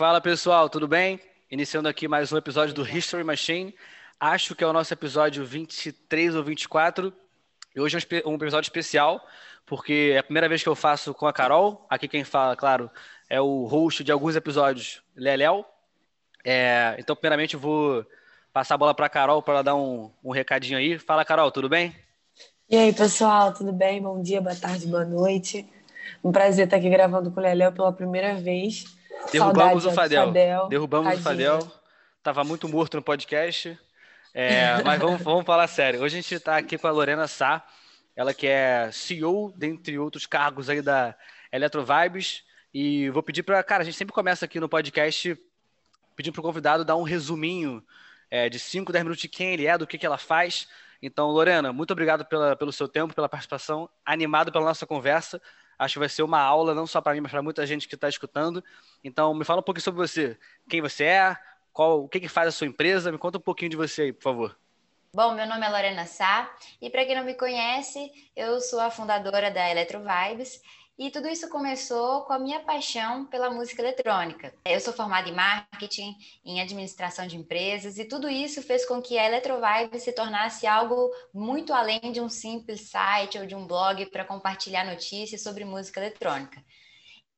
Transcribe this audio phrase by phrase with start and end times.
[0.00, 1.20] Fala pessoal, tudo bem?
[1.50, 3.74] Iniciando aqui mais um episódio do History Machine.
[4.18, 7.12] Acho que é o nosso episódio 23 ou 24.
[7.76, 9.22] E hoje é um episódio especial,
[9.66, 11.84] porque é a primeira vez que eu faço com a Carol.
[11.90, 12.90] Aqui quem fala, claro,
[13.28, 15.66] é o host de alguns episódios, Leléo.
[16.46, 18.02] É, então, primeiramente, eu vou
[18.54, 20.98] passar a bola para a Carol para ela dar um, um recadinho aí.
[20.98, 21.94] Fala, Carol, tudo bem?
[22.70, 24.00] E aí, pessoal, tudo bem?
[24.00, 25.68] Bom dia, boa tarde, boa noite.
[26.24, 28.98] Um prazer estar aqui gravando com o Leléo pela primeira vez.
[29.32, 30.26] Derrubamos Saudade o Fadel.
[30.26, 30.68] Fadel.
[30.68, 31.20] Derrubamos Tadinho.
[31.20, 31.72] o Fadel.
[32.22, 33.78] Tava muito morto no podcast.
[34.34, 36.02] É, mas vamos, vamos falar sério.
[36.02, 37.64] Hoje a gente está aqui com a Lorena Sá,
[38.14, 41.14] ela que é CEO, dentre outros cargos aí da
[41.52, 42.44] Eletrovibes.
[42.72, 43.62] E vou pedir para.
[43.62, 45.36] Cara, a gente sempre começa aqui no podcast
[46.14, 47.82] pedindo para o convidado dar um resuminho
[48.30, 50.68] é, de 5, 10 minutos de quem ele é, do que, que ela faz.
[51.02, 55.40] Então, Lorena, muito obrigado pela, pelo seu tempo, pela participação, animado pela nossa conversa.
[55.80, 57.94] Acho que vai ser uma aula, não só para mim, mas para muita gente que
[57.94, 58.62] está escutando.
[59.02, 60.38] Então, me fala um pouquinho sobre você.
[60.68, 61.36] Quem você é,
[61.72, 63.10] qual, o que, que faz a sua empresa?
[63.10, 64.58] Me conta um pouquinho de você aí, por favor.
[65.14, 68.90] Bom, meu nome é Lorena Sá e para quem não me conhece, eu sou a
[68.90, 70.60] fundadora da Eletrovibes
[71.00, 74.52] e tudo isso começou com a minha paixão pela música eletrônica.
[74.66, 79.18] Eu sou formada em marketing, em administração de empresas, e tudo isso fez com que
[79.18, 84.04] a Electrovibe se tornasse algo muito além de um simples site ou de um blog
[84.10, 86.62] para compartilhar notícias sobre música eletrônica.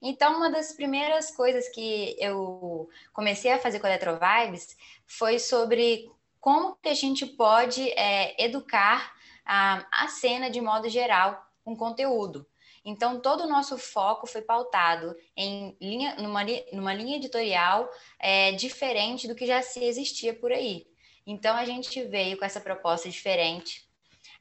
[0.02, 6.10] Então, uma das primeiras coisas que eu comecei a fazer com a Eletrovibes foi sobre
[6.40, 9.14] como que a gente pode é, educar
[9.46, 12.44] a, a cena de modo geral com conteúdo.
[12.84, 16.40] Então, todo o nosso foco foi pautado em linha, numa,
[16.72, 20.86] numa linha editorial é, diferente do que já se existia por aí.
[21.24, 23.88] Então, a gente veio com essa proposta diferente.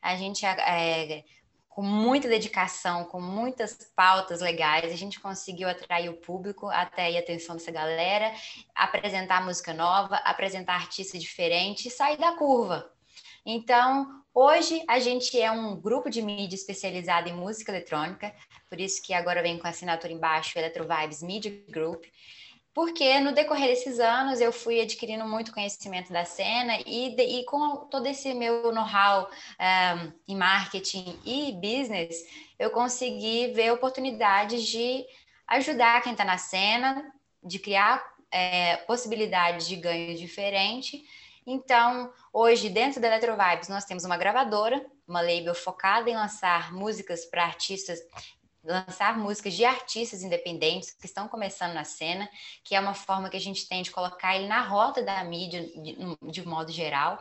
[0.01, 1.23] A gente, é,
[1.69, 7.19] com muita dedicação, com muitas pautas legais, a gente conseguiu atrair o público, até a
[7.19, 8.33] atenção dessa galera,
[8.75, 12.91] apresentar música nova, apresentar artistas diferentes sair da curva.
[13.45, 18.33] Então, hoje a gente é um grupo de mídia especializado em música eletrônica,
[18.69, 22.05] por isso que agora vem com a assinatura embaixo, Electro Vibes Media Group,
[22.73, 27.45] porque no decorrer desses anos eu fui adquirindo muito conhecimento da cena e, de, e
[27.45, 32.25] com todo esse meu know-how um, em marketing e business,
[32.57, 35.05] eu consegui ver oportunidades de
[35.47, 37.13] ajudar quem está na cena,
[37.43, 41.03] de criar é, possibilidades de ganho diferente
[41.45, 47.25] então, hoje, dentro da Eletrovibes, nós temos uma gravadora, uma label focada em lançar músicas
[47.25, 47.99] para artistas
[48.63, 52.29] lançar músicas de artistas independentes que estão começando na cena,
[52.63, 55.63] que é uma forma que a gente tem de colocar ele na rota da mídia
[55.65, 55.97] de,
[56.31, 57.19] de modo geral.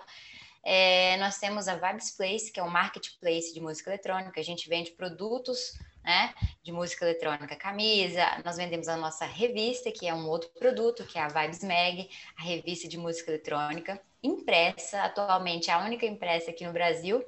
[0.63, 4.39] É, nós temos a Vibes Place, que é um marketplace de música eletrônica.
[4.39, 8.23] A gente vende produtos né, de música eletrônica, camisa.
[8.45, 12.11] Nós vendemos a nossa revista, que é um outro produto, que é a Vibes Mag,
[12.37, 17.25] a revista de música eletrônica impressa, atualmente a única impressa aqui no Brasil.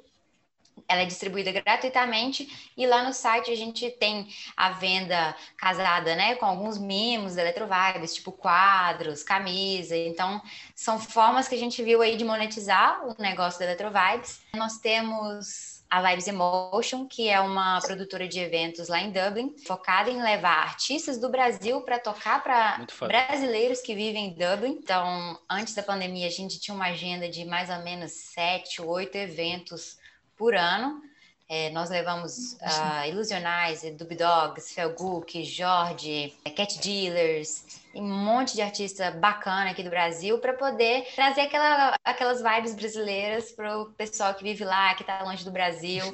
[0.88, 6.34] Ela é distribuída gratuitamente e lá no site a gente tem a venda casada, né,
[6.34, 9.96] com alguns mimos da Eletrovibes, tipo quadros, camisa.
[9.96, 10.40] Então,
[10.74, 14.40] são formas que a gente viu aí de monetizar o negócio da Eletrovibes.
[14.54, 20.08] Nós temos a Vibes Emotion, que é uma produtora de eventos lá em Dublin, focada
[20.08, 24.78] em levar artistas do Brasil para tocar para brasileiros que vivem em Dublin.
[24.82, 29.16] Então, antes da pandemia, a gente tinha uma agenda de mais ou menos sete, oito
[29.16, 29.98] eventos
[30.34, 31.02] por ano.
[31.46, 38.62] É, nós levamos uh, Ilusionais, Dub Dogs, Felguk, Jorge, Cat Dealers, e um monte de
[38.62, 44.34] artista bacana aqui do Brasil para poder trazer aquela, aquelas vibes brasileiras para o pessoal
[44.34, 46.04] que vive lá, que está longe do Brasil,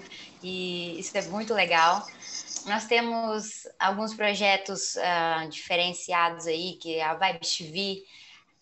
[0.42, 2.04] e isso é muito legal.
[2.66, 8.04] Nós temos alguns projetos uh, diferenciados aí, que é a Vibe TV,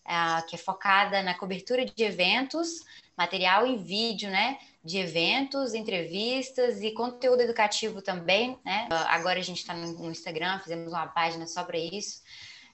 [0.05, 2.85] uh, que é focada na cobertura de eventos,
[3.17, 4.57] material e vídeo, né?
[4.87, 8.87] de eventos, entrevistas e conteúdo educativo também, né?
[9.09, 12.21] Agora a gente está no Instagram, fizemos uma página só para isso,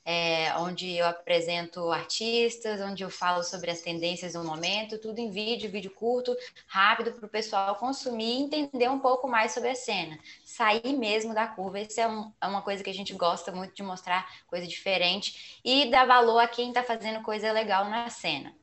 [0.06, 5.30] é, onde eu apresento artistas, onde eu falo sobre as tendências do momento, tudo em
[5.30, 6.36] vídeo, vídeo curto,
[6.68, 11.34] rápido para o pessoal consumir e entender um pouco mais sobre a cena, sair mesmo
[11.34, 11.80] da curva.
[11.80, 15.60] Isso é, um, é uma coisa que a gente gosta muito de mostrar, coisa diferente
[15.64, 18.54] e dar valor a quem está fazendo coisa legal na cena.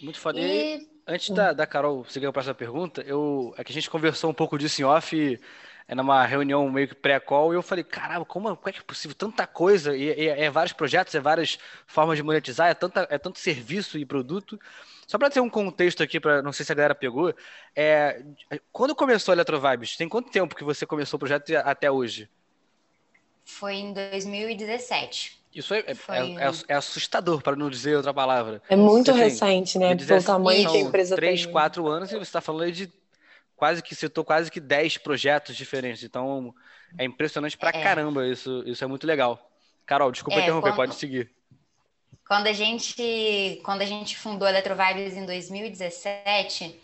[0.00, 0.40] Muito foda.
[0.40, 4.30] E Antes da, da Carol seguir a próxima pergunta, eu, é que a gente conversou
[4.30, 5.40] um pouco disso em off, e,
[5.90, 8.82] é numa reunião meio que pré-call, e eu falei, caramba, como, como, é que é
[8.82, 9.12] possível?
[9.12, 13.18] Tanta coisa, e, e, é vários projetos, é várias formas de monetizar, é, tanta, é
[13.18, 14.56] tanto serviço e produto.
[15.04, 17.34] Só para ter um contexto aqui, para não sei se a galera pegou,
[17.74, 18.22] é,
[18.70, 19.96] quando começou a Eletrovibes?
[19.96, 22.30] Tem quanto tempo que você começou o projeto até hoje?
[23.44, 25.40] Foi em 2017.
[25.52, 28.62] Isso é, é, é, é assustador, para não dizer outra palavra.
[28.68, 29.96] É muito recente, né?
[29.96, 31.42] Pelo tamanho que a empresa três, tem.
[31.42, 32.99] Três, quatro anos e você está falando de
[33.60, 36.02] quase que citou quase que dez projetos diferentes.
[36.02, 36.54] Então
[36.96, 37.82] é impressionante pra é.
[37.82, 38.62] caramba isso.
[38.66, 39.38] Isso é muito legal.
[39.84, 41.30] Carol, desculpa é, interromper, quando, pode seguir.
[42.26, 46.80] Quando a gente quando a gente fundou a Eletrovibes em 2017,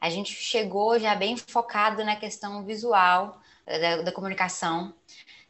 [0.00, 4.94] a gente chegou já bem focado na questão visual da, da comunicação.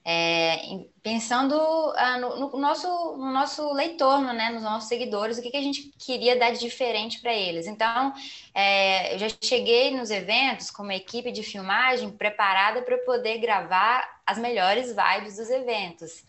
[0.06, 1.54] É, pensando
[1.96, 2.86] ah, no, no, nosso,
[3.16, 6.60] no nosso leitor, né, nos nossos seguidores, o que, que a gente queria dar de
[6.60, 7.66] diferente para eles.
[7.66, 8.12] Então,
[8.54, 14.20] é, eu já cheguei nos eventos com uma equipe de filmagem preparada para poder gravar
[14.26, 16.24] as melhores vibes dos eventos,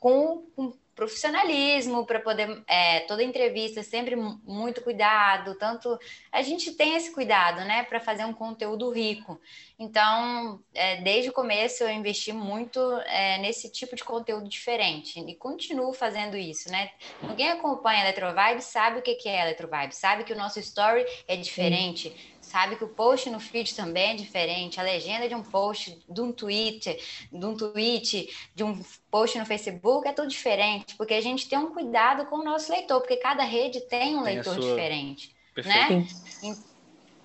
[0.00, 5.98] com, com profissionalismo para poder é, toda entrevista sempre muito cuidado tanto
[6.30, 9.40] a gente tem esse cuidado né para fazer um conteúdo rico.
[9.78, 15.34] Então é, desde o começo eu investi muito é, nesse tipo de conteúdo diferente e
[15.34, 16.90] continuo fazendo isso né.
[17.36, 21.36] Quem acompanha a Electrovibe sabe o que é Electrovibe sabe que o nosso story é
[21.36, 22.10] diferente.
[22.10, 25.98] Sim sabe que o post no feed também é diferente, a legenda de um post,
[26.08, 26.96] de um tweet,
[27.32, 28.80] de um tweet, de um
[29.10, 32.70] post no Facebook é tudo diferente, porque a gente tem um cuidado com o nosso
[32.70, 34.70] leitor, porque cada rede tem um tem leitor sua...
[34.70, 35.94] diferente, Perfeito.
[35.94, 36.06] né?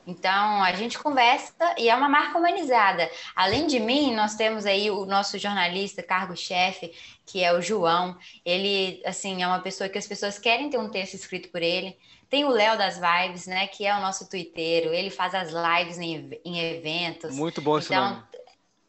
[0.08, 3.08] Então, a gente conversa e é uma marca humanizada.
[3.36, 6.92] Além de mim, nós temos aí o nosso jornalista, cargo-chefe,
[7.24, 8.18] que é o João.
[8.44, 11.96] Ele, assim, é uma pessoa que as pessoas querem ter um texto escrito por ele.
[12.30, 13.68] Tem o Léo das Vibes, né?
[13.68, 14.94] Que é o nosso twitteiro.
[14.94, 17.36] Ele faz as lives em, em eventos.
[17.36, 18.24] Muito bom esse então, nome.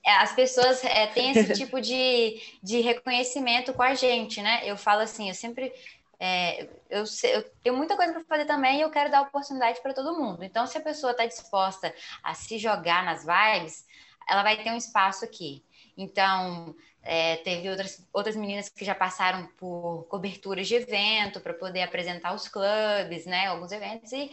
[0.04, 4.60] É, as pessoas é, têm esse tipo de, de reconhecimento com a gente, né?
[4.64, 5.72] Eu falo assim, eu sempre
[6.22, 9.94] é, eu, eu, tenho muita coisa para fazer também e eu quero dar oportunidade para
[9.94, 10.44] todo mundo.
[10.44, 13.86] Então, se a pessoa está disposta a se jogar nas vibes,
[14.28, 15.64] ela vai ter um espaço aqui.
[16.00, 21.82] Então, é, teve outras, outras meninas que já passaram por coberturas de evento para poder
[21.82, 24.30] apresentar os clubes, né, alguns eventos, e,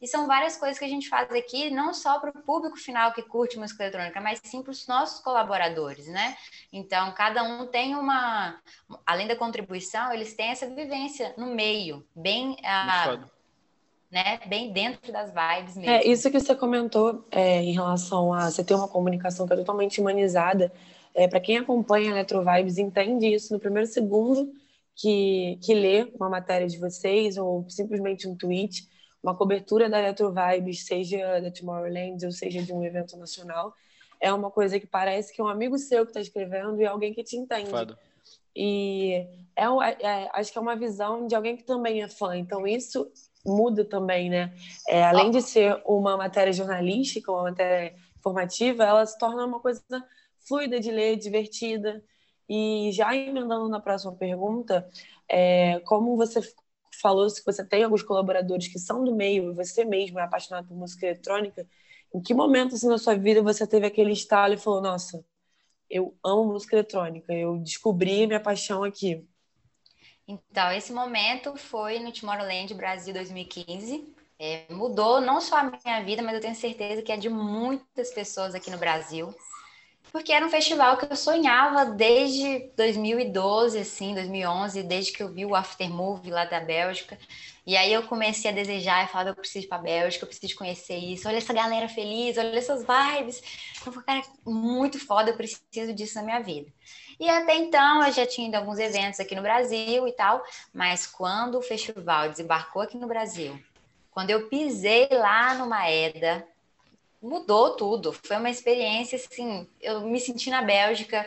[0.00, 3.12] e são várias coisas que a gente faz aqui, não só para o público final
[3.12, 6.36] que curte música eletrônica, mas sim para os nossos colaboradores, né?
[6.72, 8.60] Então, cada um tem uma,
[9.04, 12.56] além da contribuição, eles têm essa vivência no meio, bem.
[12.64, 13.18] A,
[14.10, 15.90] né, bem dentro das vibes mesmo.
[15.90, 19.56] É, isso que você comentou é, em relação a você ter uma comunicação que é
[19.56, 20.72] totalmente humanizada,
[21.18, 24.52] é, para quem acompanha Electro Vibes entende isso no primeiro segundo
[24.94, 28.88] que, que lê uma matéria de vocês ou simplesmente um tweet,
[29.20, 33.74] uma cobertura da Electro Vibes, seja da Tomorrowland ou seja de um evento nacional,
[34.20, 37.12] é uma coisa que parece que é um amigo seu que está escrevendo e alguém
[37.12, 37.68] que te entende.
[37.68, 37.98] Fado.
[38.54, 39.26] E
[39.56, 39.64] é,
[40.00, 42.36] é, acho que é uma visão de alguém que também é fã.
[42.36, 43.10] Então, isso
[43.44, 44.52] muda também, né?
[44.88, 49.82] É, além de ser uma matéria jornalística, uma matéria informativa, ela se torna uma coisa
[50.48, 52.02] fluida de ler, divertida.
[52.48, 54.88] E já emendando na próxima pergunta,
[55.28, 56.40] é, como você
[57.00, 60.76] falou, se você tem alguns colaboradores que são do meio, você mesmo é apaixonado por
[60.76, 61.68] música eletrônica,
[62.14, 65.22] em que momento assim, na sua vida você teve aquele estalo e falou, nossa,
[65.90, 69.26] eu amo música eletrônica, eu descobri minha paixão aqui?
[70.26, 74.14] Então, esse momento foi no Tomorrowland Brasil 2015.
[74.38, 78.10] É, mudou não só a minha vida, mas eu tenho certeza que é de muitas
[78.12, 79.34] pessoas aqui no Brasil
[80.12, 85.44] porque era um festival que eu sonhava desde 2012, assim, 2011, desde que eu vi
[85.44, 87.18] o Aftermovie lá da Bélgica.
[87.66, 90.28] E aí eu comecei a desejar e falava, eu preciso ir para a Bélgica, eu
[90.28, 91.28] preciso conhecer isso.
[91.28, 93.42] Olha essa galera feliz, olha essas vibes.
[93.84, 96.72] Eu falei, cara, muito foda, eu preciso disso na minha vida.
[97.20, 100.42] E até então eu já tinha ido a alguns eventos aqui no Brasil e tal,
[100.72, 103.60] mas quando o festival desembarcou aqui no Brasil,
[104.10, 106.46] quando eu pisei lá no Maeda,
[107.22, 108.12] mudou tudo.
[108.12, 111.26] Foi uma experiência assim, eu me senti na Bélgica.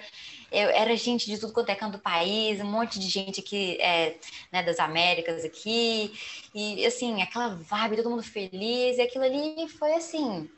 [0.51, 3.77] Eu, era gente de tudo quanto é canto do país, um monte de gente aqui,
[3.79, 4.17] é,
[4.51, 6.13] né, das Américas aqui,
[6.53, 10.50] e assim, aquela vibe, todo mundo feliz, e aquilo ali foi assim,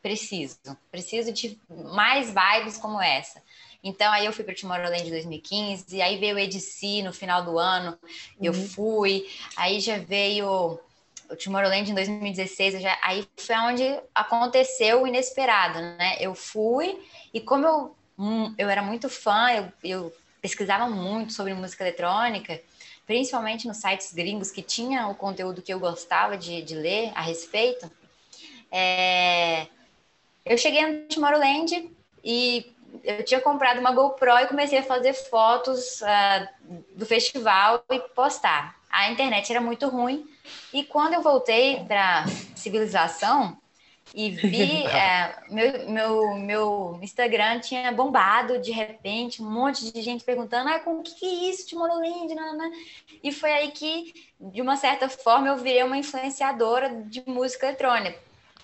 [0.00, 0.56] preciso,
[0.88, 3.42] preciso de mais vibes como essa.
[3.82, 7.58] Então, aí eu fui para Tomorrowland em 2015, aí veio o EDC no final do
[7.58, 8.16] ano, uhum.
[8.40, 10.78] eu fui, aí já veio
[11.30, 16.16] o Tomorrowland em 2016, já, aí foi onde aconteceu o inesperado, né?
[16.20, 17.00] Eu fui
[17.32, 22.60] e como eu, hum, eu era muito fã, eu, eu pesquisava muito sobre música eletrônica,
[23.06, 27.20] principalmente nos sites gringos que tinha o conteúdo que eu gostava de, de ler a
[27.20, 27.90] respeito.
[28.70, 29.66] É...
[30.44, 31.90] Eu cheguei no Tomorrowland
[32.24, 32.72] e
[33.04, 36.48] eu tinha comprado uma GoPro e comecei a fazer fotos uh,
[36.94, 38.76] do festival e postar.
[38.90, 40.28] A internet era muito ruim,
[40.72, 43.58] e quando eu voltei para civilização,
[44.14, 50.24] e vi é, meu, meu, meu Instagram tinha bombado de repente, um monte de gente
[50.24, 51.76] perguntando, ah, com o que, que é isso?
[51.78, 52.70] Nanana.
[53.22, 58.18] E foi aí que, de uma certa forma, eu virei uma influenciadora de música eletrônica,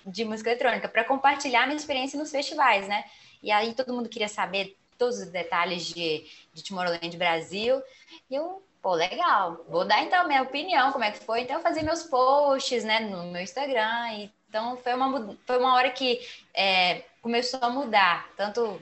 [0.04, 3.04] de música eletrônica, para compartilhar minha experiência nos festivais, né?
[3.42, 7.82] E aí todo mundo queria saber todos os detalhes de, de Tomorrowland Brasil.
[8.30, 11.40] E eu, pô, legal, vou dar então minha opinião, como é que foi.
[11.40, 15.74] Então eu fazia meus posts, né, no meu Instagram e então, foi uma, foi uma
[15.74, 16.20] hora que
[16.54, 18.28] é, começou a mudar.
[18.36, 18.80] Tanto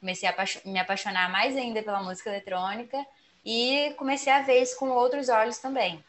[0.00, 0.34] comecei a
[0.64, 2.98] me apaixonar mais ainda pela música eletrônica
[3.46, 6.04] e comecei a ver isso com outros olhos também.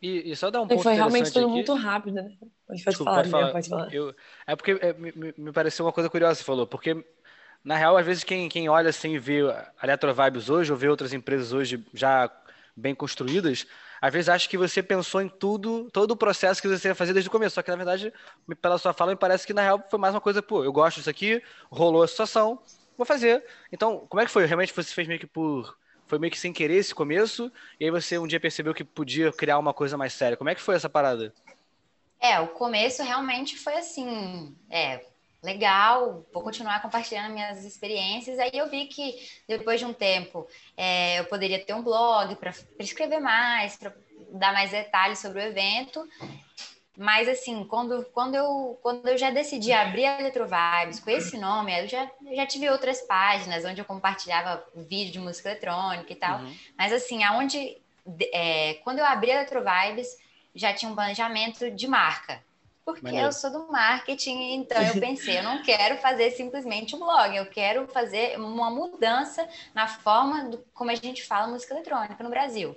[0.00, 1.52] E, e só dar um ponto Foi realmente tudo aqui.
[1.52, 2.32] muito rápido, né?
[2.68, 3.52] Pode, Desculpa, falar, pode falar.
[3.52, 3.92] Pode falar.
[3.92, 4.14] Eu,
[4.46, 7.04] é porque é, me, me pareceu uma coisa curiosa você falou, porque
[7.64, 10.78] na real, às vezes, quem, quem olha assim e vê a Electro Vibes hoje, ou
[10.78, 12.30] vê outras empresas hoje já
[12.76, 13.66] bem construídas,
[14.00, 17.12] às vezes acho que você pensou em tudo, todo o processo que você ia fazer
[17.12, 17.54] desde o começo.
[17.54, 18.12] Só que, na verdade,
[18.62, 20.96] pela sua fala, me parece que, na real, foi mais uma coisa, pô, eu gosto
[20.96, 22.58] disso aqui, rolou a situação,
[22.96, 23.44] vou fazer.
[23.70, 24.46] Então, como é que foi?
[24.46, 25.78] Realmente você fez meio que por.
[26.06, 29.30] Foi meio que sem querer esse começo, e aí você um dia percebeu que podia
[29.32, 30.36] criar uma coisa mais séria.
[30.36, 31.32] Como é que foi essa parada?
[32.18, 34.56] É, o começo realmente foi assim.
[34.68, 35.04] É,
[35.42, 38.38] legal, vou continuar compartilhando minhas experiências.
[38.38, 39.16] Aí eu vi que
[39.48, 43.94] depois de um tempo é, eu poderia ter um blog para escrever mais, para
[44.32, 46.06] dar mais detalhes sobre o evento.
[46.96, 51.72] Mas assim, quando, quando, eu, quando eu já decidi abrir a Eletrovibes com esse nome,
[51.80, 56.16] eu já, eu já tive outras páginas onde eu compartilhava vídeo de música eletrônica e
[56.16, 56.40] tal.
[56.40, 56.54] Uhum.
[56.76, 57.78] Mas assim, aonde
[58.32, 60.18] é, quando eu abri a Eletrovibes,
[60.54, 62.42] já tinha um planejamento de marca.
[62.92, 63.28] Porque Maneiro.
[63.28, 67.46] eu sou do marketing, então eu pensei, eu não quero fazer simplesmente um blog, eu
[67.46, 72.76] quero fazer uma mudança na forma do, como a gente fala música eletrônica no Brasil.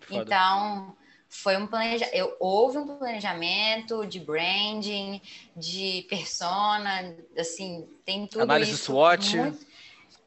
[0.00, 0.22] Foda.
[0.22, 0.96] Então,
[1.28, 5.22] foi um planejamento, houve um planejamento de branding,
[5.56, 8.86] de persona, assim, tem tudo Análise isso.
[8.86, 9.36] SWOT.
[9.36, 9.66] Muito,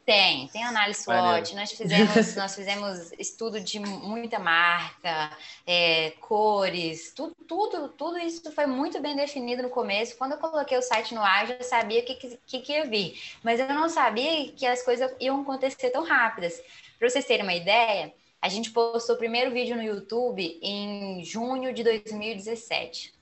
[0.06, 1.56] tem, tem análise SWOT.
[1.56, 8.66] Nós fizemos, nós fizemos estudo de muita marca, é, cores, tudo, tudo, tudo isso foi
[8.66, 10.18] muito bem definido no começo.
[10.18, 12.86] Quando eu coloquei o site no ar, eu já sabia o que, que, que ia
[12.86, 16.62] vir, mas eu não sabia que as coisas iam acontecer tão rápidas.
[17.00, 21.74] Para vocês terem uma ideia, a gente postou o primeiro vídeo no YouTube em junho
[21.74, 23.14] de 2017.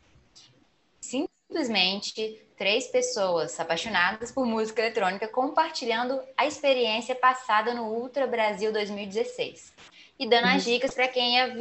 [1.51, 9.73] Simplesmente três pessoas apaixonadas por música eletrônica compartilhando a experiência passada no Ultra Brasil 2016
[10.17, 10.55] e dando uhum.
[10.55, 11.53] as dicas para quem ia,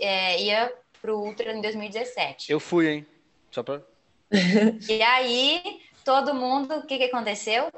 [0.00, 0.72] é, ia
[1.02, 2.50] para o Ultra em 2017.
[2.50, 3.06] Eu fui, hein?
[3.50, 3.82] Só para.
[4.88, 7.70] e aí, todo mundo, o que, que aconteceu?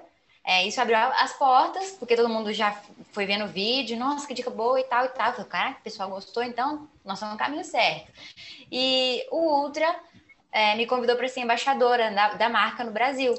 [0.45, 2.81] É, isso abriu as portas, porque todo mundo já
[3.11, 5.27] foi vendo o vídeo, nossa, que dica boa e tal e tal.
[5.27, 8.13] Eu falei, cara, o pessoal gostou, então nós estamos no caminho certo.
[8.71, 9.93] E o Ultra
[10.57, 13.35] é, me convidou para ser embaixadora da, da, marca no Brasil.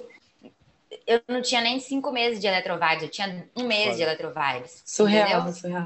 [1.08, 4.84] Eu não tinha nem cinco meses de Eletrovibes, eu tinha um mês de Eletrovibes.
[4.86, 5.54] Surreal, entendeu?
[5.54, 5.86] surreal.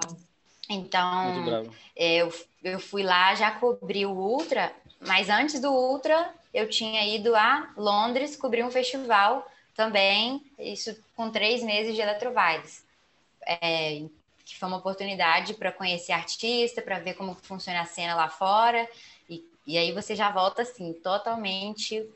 [0.70, 7.08] Então, eu, eu fui lá, já cobri o Ultra, mas antes do Ultra, eu tinha
[7.08, 12.84] ido a Londres cobrir um festival também, isso com três meses de Eletrovibes.
[13.48, 14.04] É,
[14.52, 18.86] que foi uma oportunidade para conhecer artista, para ver como funciona a cena lá fora.
[19.66, 22.08] E aí você já volta assim, totalmente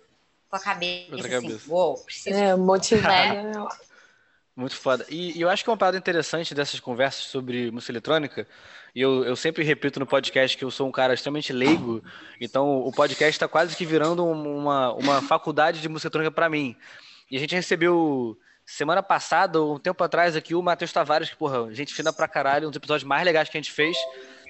[0.49, 1.71] com a cabeça, Outra assim, cabeça.
[1.71, 2.35] uou, preciso.
[2.35, 3.43] É, motivada.
[3.43, 3.67] Né?
[4.55, 5.05] Muito foda.
[5.09, 8.47] E, e, eu acho que uma parada interessante dessas conversas sobre música eletrônica,
[8.95, 12.01] e eu, eu sempre repito no podcast que eu sou um cara extremamente leigo,
[12.39, 16.73] então o podcast está quase que virando uma, uma faculdade de música eletrônica para mim.
[17.29, 21.73] E a gente recebeu semana passada, um tempo atrás aqui, o Matheus Tavares, que, porra,
[21.73, 23.97] gente fina pra caralho, um dos episódios mais legais que a gente fez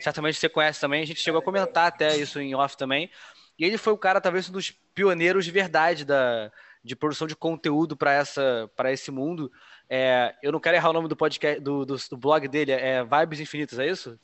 [0.06, 3.10] certamente você conhece também, a gente chegou a comentar até isso em off também.
[3.58, 6.52] E ele foi o cara, talvez, um dos pioneiros de verdade da,
[6.84, 9.52] de produção de conteúdo para essa para esse mundo.
[9.90, 13.04] É, eu não quero errar o nome do podcast do, do, do, blog dele, é
[13.04, 14.20] Vibes Infinitas, é isso?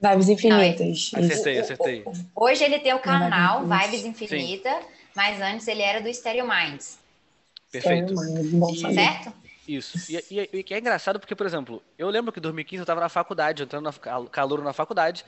[0.00, 1.10] Vibes Infinitas.
[1.14, 2.04] Ah, acertei, acertei.
[2.34, 4.86] Hoje ele tem o canal Vibes Infinita, Sim.
[5.16, 6.98] mas antes ele era do Stereo Minds.
[7.72, 8.14] Perfeito.
[8.72, 9.32] E, certo?
[9.66, 10.12] Isso.
[10.12, 13.00] E, e, e, é engraçado porque, por exemplo, eu lembro que em 2015 eu estava
[13.00, 15.24] na faculdade, entrando na calor na faculdade.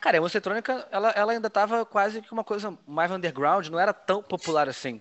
[0.00, 3.78] Cara, a música eletrônica, ela, ela ainda estava quase que uma coisa mais underground, não
[3.78, 5.00] era tão popular assim.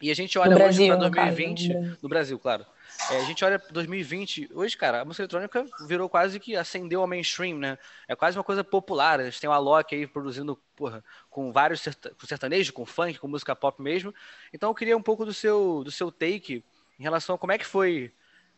[0.00, 1.98] E a gente olha no hoje para 2020, no Brasil.
[2.02, 2.66] no Brasil, claro.
[3.10, 7.00] É, a gente olha para 2020, hoje, cara, a música eletrônica virou quase que ascendeu
[7.00, 7.78] ao mainstream, né?
[8.08, 9.20] É quase uma coisa popular.
[9.20, 11.82] A gente tem o Alok aí produzindo, porra, com vários
[12.26, 14.14] sertanejo, com funk, com música pop mesmo.
[14.52, 16.64] Então eu queria um pouco do seu, do seu take
[17.00, 18.12] em relação a como é que foi,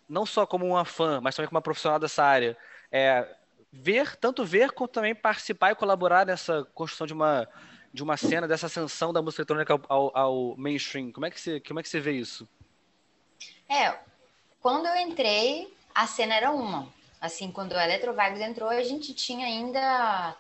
[0.09, 2.57] não só como uma fã, mas também como uma profissional dessa área,
[2.91, 3.37] é,
[3.73, 7.49] ver, tanto ver quanto também participar e colaborar nessa construção de uma,
[7.95, 11.13] de uma cena dessa ascensão da música eletrônica ao, ao, mainstream.
[11.13, 12.49] Como é, que você, como é que você vê isso?
[13.69, 13.97] É,
[14.61, 16.93] quando eu entrei, a cena era uma.
[17.21, 20.37] Assim, quando Electro Vibes entrou, a gente tinha ainda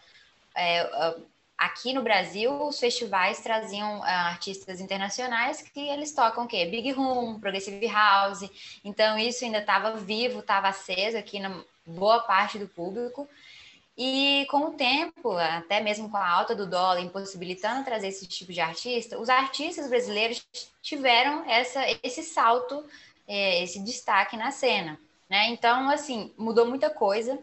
[0.56, 1.16] é,
[1.64, 6.66] aqui no Brasil, os festivais traziam uh, artistas internacionais que eles tocam o quê?
[6.66, 8.50] Big Room, Progressive House.
[8.84, 13.28] Então, isso ainda estava vivo, estava aceso aqui na boa parte do público.
[13.96, 18.52] E com o tempo, até mesmo com a alta do dólar impossibilitando trazer esse tipo
[18.52, 20.44] de artista, os artistas brasileiros
[20.80, 22.84] tiveram essa, esse salto,
[23.28, 24.98] é, esse destaque na cena.
[25.28, 25.48] Né?
[25.48, 27.38] Então, assim, mudou muita coisa.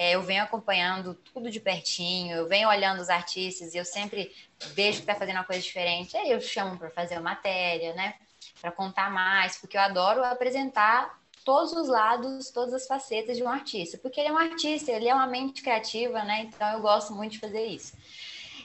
[0.00, 4.34] É, eu venho acompanhando tudo de pertinho, eu venho olhando os artistas e eu sempre
[4.72, 6.16] vejo que está fazendo uma coisa diferente.
[6.16, 8.14] Aí eu chamo para fazer uma matéria, né?
[8.62, 13.48] Para contar mais, porque eu adoro apresentar todos os lados, todas as facetas de um
[13.50, 16.48] artista, porque ele é um artista, ele é uma mente criativa, né?
[16.48, 17.92] Então eu gosto muito de fazer isso.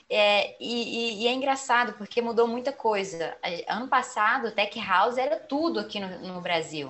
[0.08, 3.36] É, e, e, é engraçado porque mudou muita coisa.
[3.68, 6.88] Ano passado, o Tech House era tudo aqui no, no Brasil.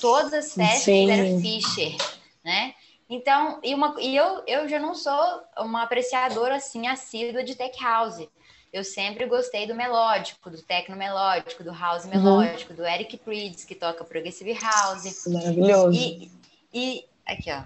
[0.00, 1.10] Todas as festas Sim.
[1.10, 1.96] eram Fischer,
[2.44, 2.76] né?
[3.10, 7.76] Então, e, uma, e eu, eu já não sou uma apreciadora assim assídua de tech
[7.82, 8.28] house.
[8.72, 12.10] Eu sempre gostei do melódico, do techno melódico, do house uhum.
[12.10, 15.26] melódico, do Eric Prydz, que toca progressive house.
[15.26, 15.98] Maravilhoso.
[15.98, 16.30] E,
[16.72, 17.64] e aqui, ó,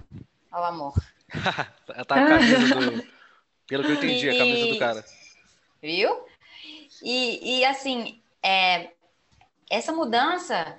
[0.51, 0.95] ó o amor.
[2.09, 3.15] tá a camisa do.
[3.67, 5.05] Pelo que eu entendi, a camisa do cara.
[5.83, 6.25] Viu?
[7.03, 8.93] E, e assim, é,
[9.69, 10.79] essa mudança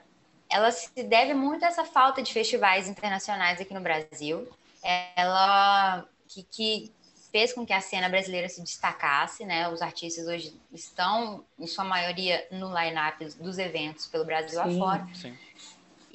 [0.56, 4.48] ela se deve muito a essa falta de festivais internacionais aqui no Brasil.
[4.82, 6.92] Ela que, que
[7.30, 9.68] fez com que a cena brasileira se destacasse, né?
[9.68, 15.06] Os artistas hoje estão, em sua maioria, no line-up dos eventos pelo Brasil sim, afora.
[15.14, 15.38] Sim.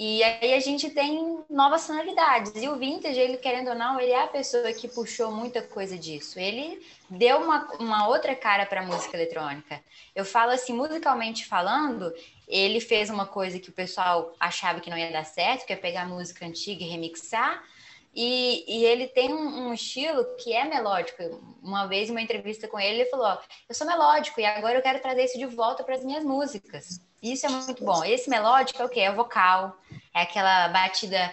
[0.02, 2.52] E aí a gente tem novas sonoridades.
[2.56, 5.98] E o Vintage, ele querendo ou não, ele é a pessoa que puxou muita coisa
[5.98, 6.38] disso.
[6.38, 6.80] Ele
[7.10, 9.78] deu uma, uma outra cara para a música eletrônica.
[10.16, 12.10] Eu falo assim, musicalmente falando,
[12.48, 15.76] ele fez uma coisa que o pessoal achava que não ia dar certo, que é
[15.76, 17.62] pegar música antiga e remixar.
[18.14, 21.22] E, e ele tem um, um, estilo que é melódico.
[21.62, 24.82] Uma vez, em uma entrevista com ele, ele falou: Eu sou melódico e agora eu
[24.82, 27.00] quero trazer isso de volta para as minhas músicas.
[27.22, 28.04] Isso é muito bom.
[28.04, 29.00] Esse melódico é o quê?
[29.00, 29.76] É o vocal,
[30.12, 31.32] é aquela batida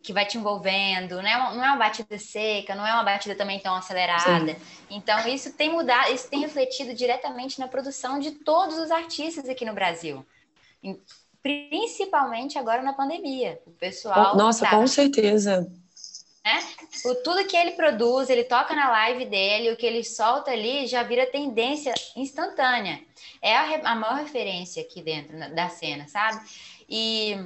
[0.00, 3.02] que vai te envolvendo, não é uma, não é uma batida seca, não é uma
[3.02, 4.54] batida também tão acelerada.
[4.54, 4.60] Sim.
[4.88, 9.64] Então, isso tem mudado, isso tem refletido diretamente na produção de todos os artistas aqui
[9.64, 10.24] no Brasil
[11.42, 13.60] principalmente agora na pandemia.
[13.66, 14.36] O pessoal.
[14.36, 15.70] Nossa, tá, com certeza.
[16.44, 16.58] Né?
[17.04, 20.86] O, tudo que ele produz, ele toca na live dele, o que ele solta ali
[20.86, 23.00] já vira tendência instantânea.
[23.40, 26.44] É a, a maior referência aqui dentro da cena, sabe?
[26.88, 27.36] E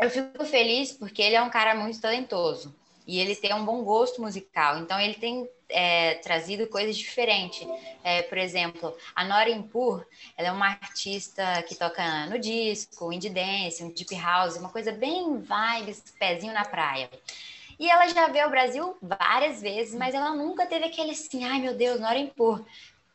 [0.00, 2.74] eu fico feliz porque ele é um cara muito talentoso
[3.06, 4.78] e ele tem um bom gosto musical.
[4.78, 7.66] Então, ele tem é, trazido coisas diferentes.
[8.02, 13.30] É, por exemplo, a Nora Impur, ela é uma artista que toca no disco, indie
[13.30, 17.10] dance, um deep house, uma coisa bem vibes, pezinho na praia.
[17.78, 21.60] E ela já veio ao Brasil várias vezes, mas ela nunca teve aquele assim, ai
[21.60, 22.64] meu Deus, Nora Impur.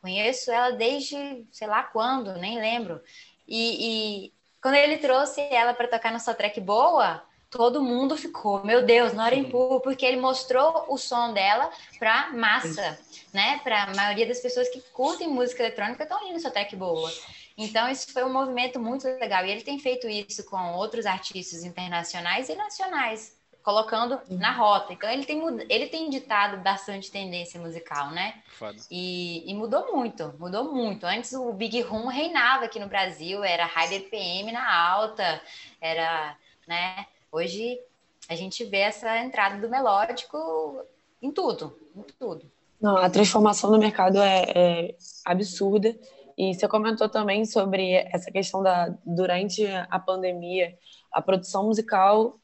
[0.01, 3.01] Conheço ela desde sei lá quando, nem lembro.
[3.47, 8.63] E, e quando ele trouxe ela para tocar na sua track boa, todo mundo ficou,
[8.63, 12.97] meu Deus, Nora Impur, porque ele mostrou o som dela para massa,
[13.33, 13.59] né?
[13.63, 17.11] Para a maioria das pessoas que curtem música eletrônica estão indo sua track boa.
[17.57, 19.45] Então, isso foi um movimento muito legal.
[19.45, 23.38] E ele tem feito isso com outros artistas internacionais e nacionais,
[23.69, 24.93] colocando na rota.
[24.93, 28.41] Então, ele tem, ele tem ditado bastante tendência musical, né?
[28.89, 31.05] E, e, mudou muito, mudou muito.
[31.05, 35.39] Antes, o Big Room reinava aqui no Brasil, era high BPM na alta,
[35.79, 36.35] era,
[36.67, 37.05] né?
[37.31, 37.79] Hoje
[38.27, 40.83] a gente vê essa entrada do melódico
[41.21, 42.51] em tudo, em tudo.
[42.81, 45.95] Não, a transformação do mercado é, é absurda.
[46.35, 50.75] E você comentou também sobre essa questão da durante a pandemia,
[51.11, 52.39] a produção musical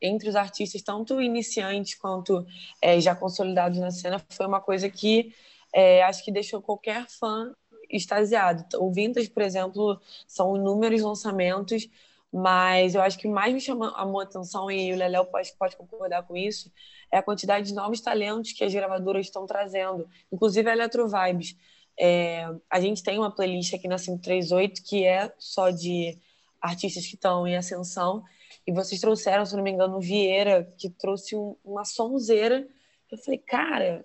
[0.00, 2.46] entre os artistas, tanto iniciantes quanto
[2.80, 5.34] é, já consolidados na cena, foi uma coisa que
[5.72, 7.54] é, acho que deixou qualquer fã
[7.90, 8.64] extasiado.
[8.78, 11.88] O Vintage, por exemplo, são inúmeros lançamentos
[12.32, 16.22] mas eu acho que mais me chamou a atenção, e o Leléo pode, pode concordar
[16.24, 16.70] com isso,
[17.10, 21.56] é a quantidade de novos talentos que as gravadoras estão trazendo, inclusive a Electro Vibes.
[21.98, 26.18] É, a gente tem uma playlist aqui na 538 que é só de
[26.60, 28.22] artistas que estão em ascensão,
[28.66, 32.66] e vocês trouxeram, se não me engano, o Vieira, que trouxe um, uma sonzeira.
[33.10, 34.04] Eu falei, cara,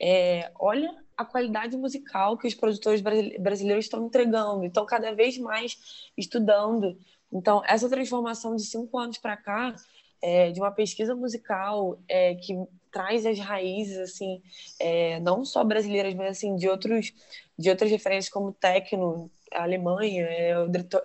[0.00, 6.10] é, olha a qualidade musical que os produtores brasileiros estão entregando, estão cada vez mais
[6.16, 6.96] estudando.
[7.30, 9.74] Então, essa transformação de cinco anos para cá
[10.22, 12.54] é, de uma pesquisa musical é, que
[12.90, 14.40] traz as raízes, assim,
[14.80, 17.12] é, não só brasileiras, mas assim, de, outros,
[17.58, 20.54] de outras referências como techno, Alemanha, é,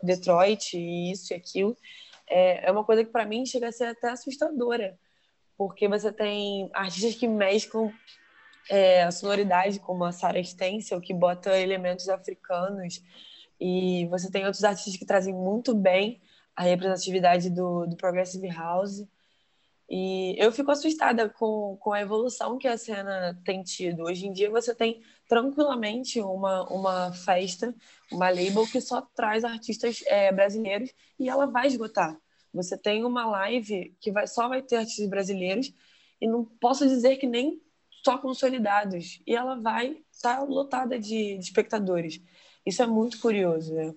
[0.02, 1.76] Detroit, isso e aquilo,
[2.28, 4.98] é, é uma coisa que para mim chega a ser até assustadora,
[5.58, 7.92] porque você tem artistas que mesclam
[8.70, 13.04] é, a sonoridade, como a Sarah Stencil, que bota elementos africanos,
[13.60, 16.22] e você tem outros artistas que trazem muito bem
[16.56, 19.04] a representatividade do, do Progressive House.
[19.89, 24.04] E eu fico assustada com, com a evolução que a cena tem tido.
[24.04, 27.76] Hoje em dia você tem tranquilamente uma, uma festa,
[28.12, 32.17] uma label que só traz artistas é, brasileiros e ela vai esgotar.
[32.54, 35.74] Você tem uma live que vai, só vai ter artistas brasileiros
[36.22, 37.62] e não posso dizer que nem
[38.04, 39.22] só consolidados.
[39.26, 42.22] E ela vai estar tá lotada de, de espectadores.
[42.65, 43.93] Isso é muito curioso, né?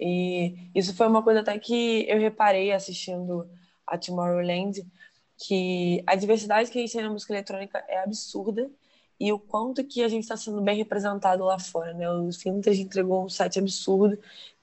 [0.00, 3.48] E isso foi uma coisa até que eu reparei assistindo
[3.86, 4.84] a Tomorrowland,
[5.38, 8.70] que a diversidade que a gente tem na música eletrônica é absurda
[9.18, 12.10] e o quanto que a gente está sendo bem representado lá fora, né?
[12.10, 14.18] O Vintage entregou um set absurdo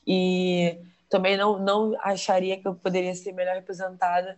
[0.06, 0.78] e
[1.10, 4.38] também não, não acharia que eu poderia ser melhor representada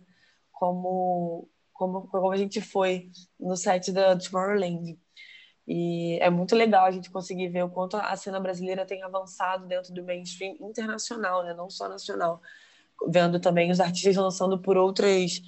[0.52, 4.98] como, como, como a gente foi no set da Tomorrowland.
[5.66, 9.66] E é muito legal a gente conseguir ver o quanto a cena brasileira tem avançado
[9.66, 11.54] dentro do mainstream internacional, né?
[11.54, 12.40] não só nacional.
[13.08, 15.40] Vendo também os artistas lançando por outras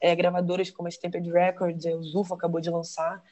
[0.00, 3.22] é, gravadoras, como a Stampede Records, o Zufo acabou de lançar.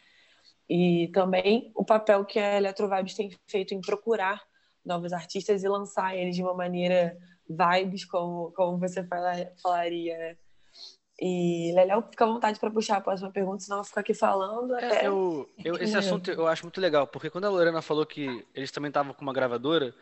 [0.68, 4.42] E também o papel que a Electro Vibes tem feito em procurar
[4.85, 7.16] novos artistas e lançar eles de uma maneira
[7.48, 10.37] vibes, como, como você fala, falaria, né?
[11.20, 14.14] E Leléo, fica à vontade para puxar a próxima pergunta, senão eu vou ficar aqui
[14.14, 14.74] falando.
[14.74, 15.07] É, até...
[15.07, 18.72] eu, eu, esse assunto eu acho muito legal, porque quando a Lorena falou que eles
[18.72, 19.94] também estavam com uma gravadora,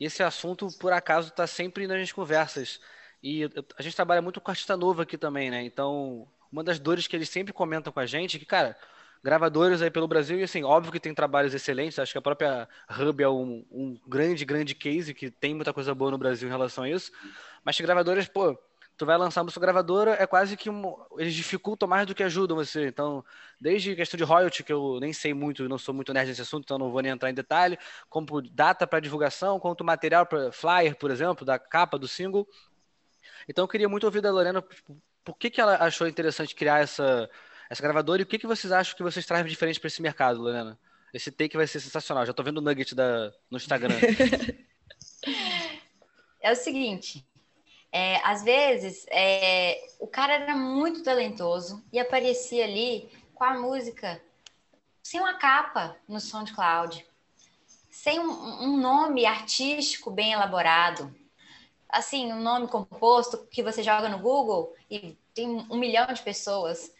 [0.00, 2.80] esse assunto, por acaso, está sempre nas conversas.
[3.26, 5.64] E a gente trabalha muito com artista novo aqui também, né?
[5.64, 8.76] Então, uma das dores que eles sempre comentam com a gente é que, cara,
[9.22, 12.68] gravadores aí pelo Brasil, e assim, óbvio que tem trabalhos excelentes, acho que a própria
[13.00, 16.52] Hub é um, um grande, grande case, que tem muita coisa boa no Brasil em
[16.52, 17.10] relação a isso,
[17.64, 18.58] mas que gravadores, pô,
[18.94, 22.22] tu vai lançar uma sua gravadora, é quase que um, eles dificultam mais do que
[22.22, 22.88] ajudam você.
[22.88, 23.24] Então,
[23.58, 26.64] desde questão de royalty, que eu nem sei muito, não sou muito nerd nesse assunto,
[26.64, 27.78] então não vou nem entrar em detalhe,
[28.10, 32.46] como data para divulgação, quanto material para flyer, por exemplo, da capa do single.
[33.48, 36.80] Então, eu queria muito ouvir da Lorena tipo, por que, que ela achou interessante criar
[36.80, 37.28] essa,
[37.68, 40.40] essa gravadora e o que, que vocês acham que vocês trazem diferente para esse mercado,
[40.40, 40.78] Lorena?
[41.12, 42.26] Esse take vai ser sensacional.
[42.26, 43.94] Já estou vendo o nugget da, no Instagram.
[46.42, 47.24] é o seguinte,
[47.92, 54.20] é, às vezes, é, o cara era muito talentoso e aparecia ali com a música
[55.00, 57.06] sem uma capa no SoundCloud,
[57.88, 61.14] sem um, um nome artístico bem elaborado,
[61.94, 66.92] assim, um nome composto que você joga no Google e tem um milhão de pessoas.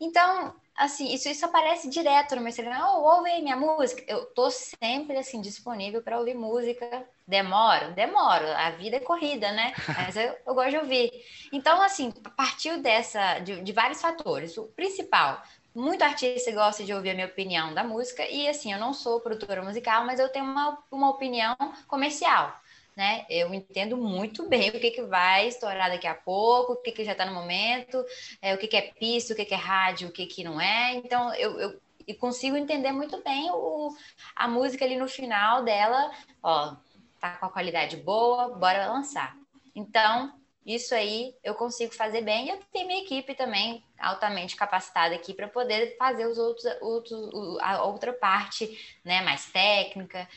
[0.00, 2.78] Então, assim, isso, isso aparece direto no meu Instagram.
[2.86, 4.02] Oh, ouve aí minha música.
[4.08, 7.06] Eu tô sempre, assim, disponível para ouvir música.
[7.26, 7.92] Demoro?
[7.92, 8.46] Demoro.
[8.56, 9.74] A vida é corrida, né?
[9.86, 11.10] Mas eu, eu gosto de ouvir.
[11.52, 14.56] Então, assim, partiu dessa, de, de vários fatores.
[14.56, 15.42] O principal,
[15.74, 18.26] muito artista gosta de ouvir a minha opinião da música.
[18.26, 21.54] E, assim, eu não sou produtora musical, mas eu tenho uma, uma opinião
[21.86, 22.58] comercial
[22.96, 23.24] né?
[23.28, 27.04] Eu entendo muito bem o que, que vai estourar daqui a pouco, o que, que
[27.04, 28.04] já está no momento,
[28.42, 30.60] é, o que, que é pista, o que, que é rádio, o que, que não
[30.60, 30.94] é.
[30.94, 33.94] Então, eu, eu e consigo entender muito bem o,
[34.34, 36.10] a música ali no final dela,
[36.42, 36.74] ó,
[37.20, 39.36] tá com a qualidade boa, bora lançar.
[39.74, 40.32] Então,
[40.66, 45.32] isso aí eu consigo fazer bem e eu tenho minha equipe também altamente capacitada aqui
[45.32, 50.28] para poder fazer os outros, outros, a outra parte, né, mais técnica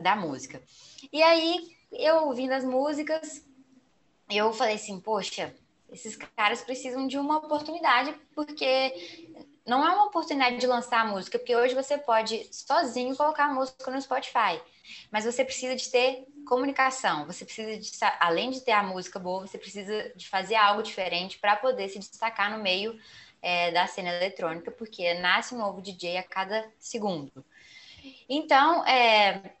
[0.00, 0.62] da música.
[1.12, 3.44] E aí eu ouvindo as músicas,
[4.30, 5.54] eu falei assim, poxa,
[5.90, 9.30] esses caras precisam de uma oportunidade, porque
[9.66, 13.54] não é uma oportunidade de lançar a música, porque hoje você pode sozinho colocar a
[13.54, 14.60] música no Spotify,
[15.10, 19.46] mas você precisa de ter comunicação, você precisa de, além de ter a música boa,
[19.46, 22.98] você precisa de fazer algo diferente para poder se destacar no meio
[23.40, 27.44] é, da cena eletrônica, porque nasce um novo DJ a cada segundo.
[28.28, 29.52] Então, é,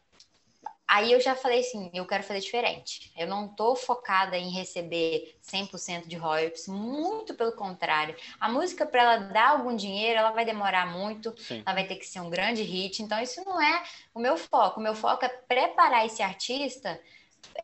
[0.86, 3.12] Aí eu já falei assim, eu quero fazer diferente.
[3.16, 8.14] Eu não estou focada em receber 100% de royalties, muito pelo contrário.
[8.38, 11.62] A música para ela dar algum dinheiro, ela vai demorar muito, Sim.
[11.64, 13.02] ela vai ter que ser um grande hit.
[13.02, 13.82] Então isso não é
[14.14, 14.80] o meu foco.
[14.80, 17.00] O meu foco é preparar esse artista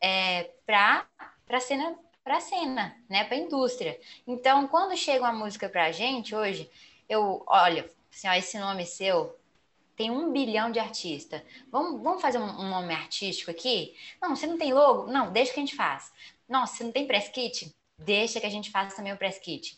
[0.00, 1.07] é, para
[1.46, 1.96] para cena
[2.28, 3.98] para cena, né, para indústria.
[4.26, 6.70] Então, quando chega uma música para a gente hoje,
[7.09, 9.35] eu olha, assim, ó, esse nome seu
[9.98, 11.42] tem um bilhão de artistas.
[11.70, 13.94] Vamos, vamos fazer um, nome artístico aqui?
[14.22, 15.11] Não, você não tem logo?
[15.12, 16.11] Não, deixa que a gente faz.
[16.48, 17.70] Nossa, você não tem press kit?
[17.98, 19.76] deixa que a gente faça também o press kit.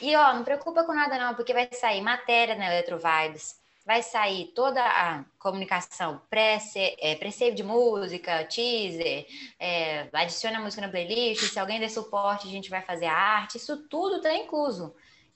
[0.00, 4.52] E ó, não preocupa com nada não, porque vai sair matéria na Eletrovibes, vai sair
[4.54, 9.26] toda a comunicação pré-save é, de música, teaser,
[9.58, 13.16] é, adiciona a música na playlist, se alguém der suporte, a gente vai fazer a
[13.16, 14.94] arte, isso tudo está incluso.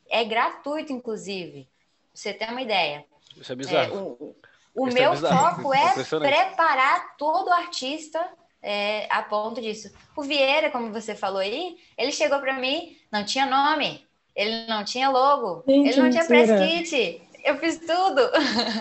[0.08, 1.64] É gratuito, inclusive.
[1.64, 3.06] Pra você ter uma ideia.
[3.40, 3.94] Isso é bizarro.
[3.94, 4.37] É, o,
[4.74, 8.20] o é meu é foco é preparar todo o artista
[8.62, 9.90] é, a ponto disso.
[10.16, 14.85] O Vieira, como você falou aí, ele chegou para mim, não tinha nome, ele não
[14.85, 18.20] tinha logo, Gente, ele não tinha press kit, eu fiz tudo.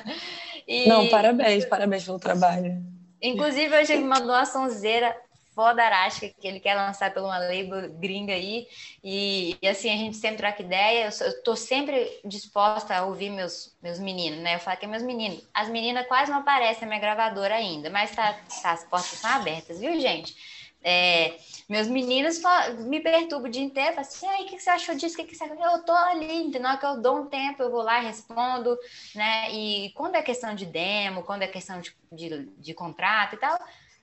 [0.68, 0.88] e...
[0.88, 2.84] Não, parabéns, parabéns pelo trabalho.
[3.22, 5.16] Inclusive, hoje ele mandou uma sonzeira
[5.60, 8.66] fodarástica que ele quer lançar pela uma label gringa aí.
[9.04, 11.10] E, e, assim, a gente sempre troca ideia.
[11.10, 14.56] Eu, eu tô sempre disposta a ouvir meus, meus meninos, né?
[14.56, 15.44] Eu falo que é meus meninos.
[15.54, 19.32] As meninas quase não aparecem na minha gravadora ainda, mas tá, tá as portas estão
[19.32, 20.34] abertas, viu, gente?
[20.82, 22.42] É, meus meninos
[22.88, 25.18] me perturbam o dia inteiro, falam assim, aí, o que você achou disso?
[25.18, 25.44] Que que você...
[25.44, 26.78] Eu tô ali, entendeu?
[26.78, 28.78] Que eu dou um tempo, eu vou lá e respondo,
[29.14, 29.52] né?
[29.52, 33.60] E quando é questão de demo, quando é questão de, de, de contrato e tal,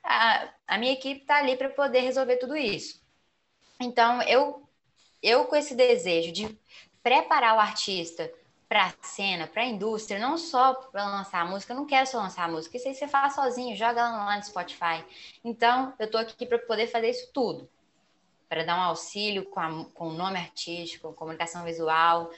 [0.07, 3.01] a, a minha equipe está ali para poder resolver tudo isso.
[3.79, 4.67] Então, eu,
[5.21, 6.57] eu com esse desejo de
[7.03, 8.31] preparar o artista
[8.67, 12.07] para a cena, para a indústria, não só para lançar a música, eu não quero
[12.07, 15.03] só lançar a música, isso aí você faz sozinho, joga ela lá no Spotify.
[15.43, 17.69] Então, eu estou aqui para poder fazer isso tudo,
[18.49, 22.29] para dar um auxílio com, a, com o nome artístico, comunicação visual,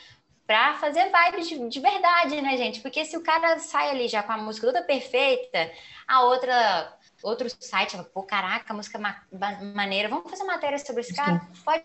[0.46, 2.82] para fazer vibes de, de, verdade, né, gente?
[2.82, 5.72] Porque se o cara sai ali já com a música toda perfeita,
[6.08, 9.16] a outra outro site, pô, caraca, música ma
[9.74, 11.42] maneira, vamos fazer matéria sobre esse cara?
[11.64, 11.84] Pode,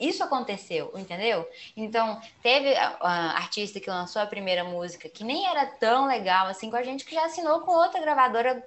[0.00, 1.48] isso aconteceu, entendeu?
[1.76, 6.70] Então, teve uh, artista que lançou a primeira música que nem era tão legal assim
[6.70, 8.62] com a gente, que já assinou com outra gravadora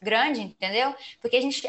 [0.00, 0.94] grande, entendeu?
[1.20, 1.62] Porque a gente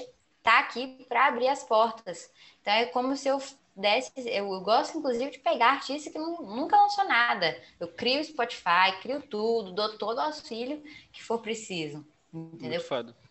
[0.43, 2.29] tá aqui para abrir as portas.
[2.61, 3.39] Então, é como se eu
[3.75, 7.57] desse, eu gosto inclusive de pegar artista que nunca lançou nada.
[7.79, 12.05] Eu crio Spotify, crio tudo, dou todo o auxílio que for preciso.
[12.33, 12.81] Entendeu?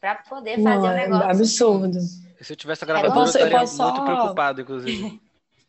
[0.01, 1.31] Para poder fazer o é negócio.
[1.31, 1.99] Absurdo.
[2.41, 4.05] Se eu tivesse a gravadora, eu, posso, eu estaria muito só...
[4.05, 5.21] preocupado, inclusive.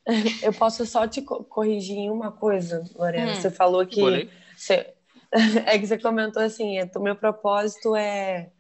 [0.42, 3.32] eu posso só te corrigir em uma coisa, Lorena.
[3.32, 3.36] Hum.
[3.36, 4.30] Você falou que.
[4.56, 4.94] Você...
[5.66, 8.52] é que você comentou assim: é, o meu propósito é,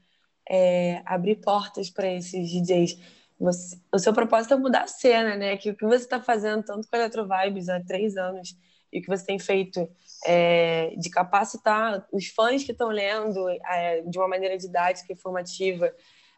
[0.48, 2.98] é abrir portas para esses DJs.
[3.40, 5.58] Você, o seu propósito é mudar a cena, né?
[5.58, 8.56] Que o que você está fazendo tanto com a Electro Vibes há três anos
[8.91, 9.89] e o que você tem feito
[10.25, 15.93] é, de capacitar os fãs que estão lendo é, de uma maneira didática, informativa,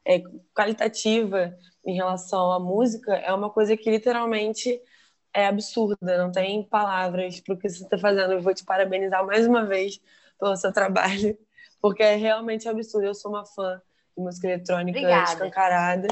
[0.06, 0.22] é,
[0.56, 4.80] qualitativa em relação à música, é uma coisa que literalmente
[5.34, 8.34] é absurda, não tem palavras para o que você está fazendo.
[8.34, 10.00] Eu vou te parabenizar mais uma vez
[10.40, 11.38] pelo seu trabalho,
[11.82, 13.08] porque é realmente absurdo.
[13.08, 13.82] Eu sou uma fã
[14.16, 15.32] de música eletrônica Obrigada.
[15.32, 16.08] escancarada.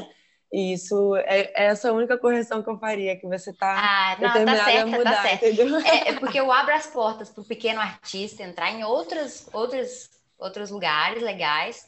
[0.52, 4.58] E isso é, é essa única correção que eu faria, que você está ah, determinada
[4.58, 5.78] tá certo, a tá mudar, tá entendeu?
[5.78, 10.10] É, é, porque eu abro as portas para o pequeno artista entrar em outros, outros,
[10.36, 11.86] outros lugares legais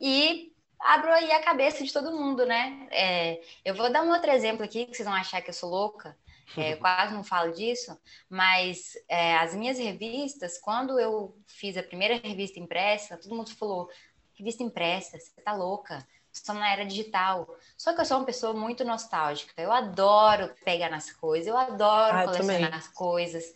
[0.00, 2.88] e abro aí a cabeça de todo mundo, né?
[2.90, 5.70] É, eu vou dar um outro exemplo aqui, que vocês vão achar que eu sou
[5.70, 6.16] louca,
[6.56, 7.96] é, eu quase não falo disso,
[8.28, 13.88] mas é, as minhas revistas, quando eu fiz a primeira revista impressa, todo mundo falou,
[14.36, 16.04] revista impressa, você tá louca
[16.38, 17.48] estamos na era digital.
[17.76, 19.60] Só que eu sou uma pessoa muito nostálgica.
[19.60, 23.54] Eu adoro pegar nas coisas, eu adoro ah, colecionar as coisas.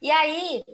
[0.00, 0.64] E aí,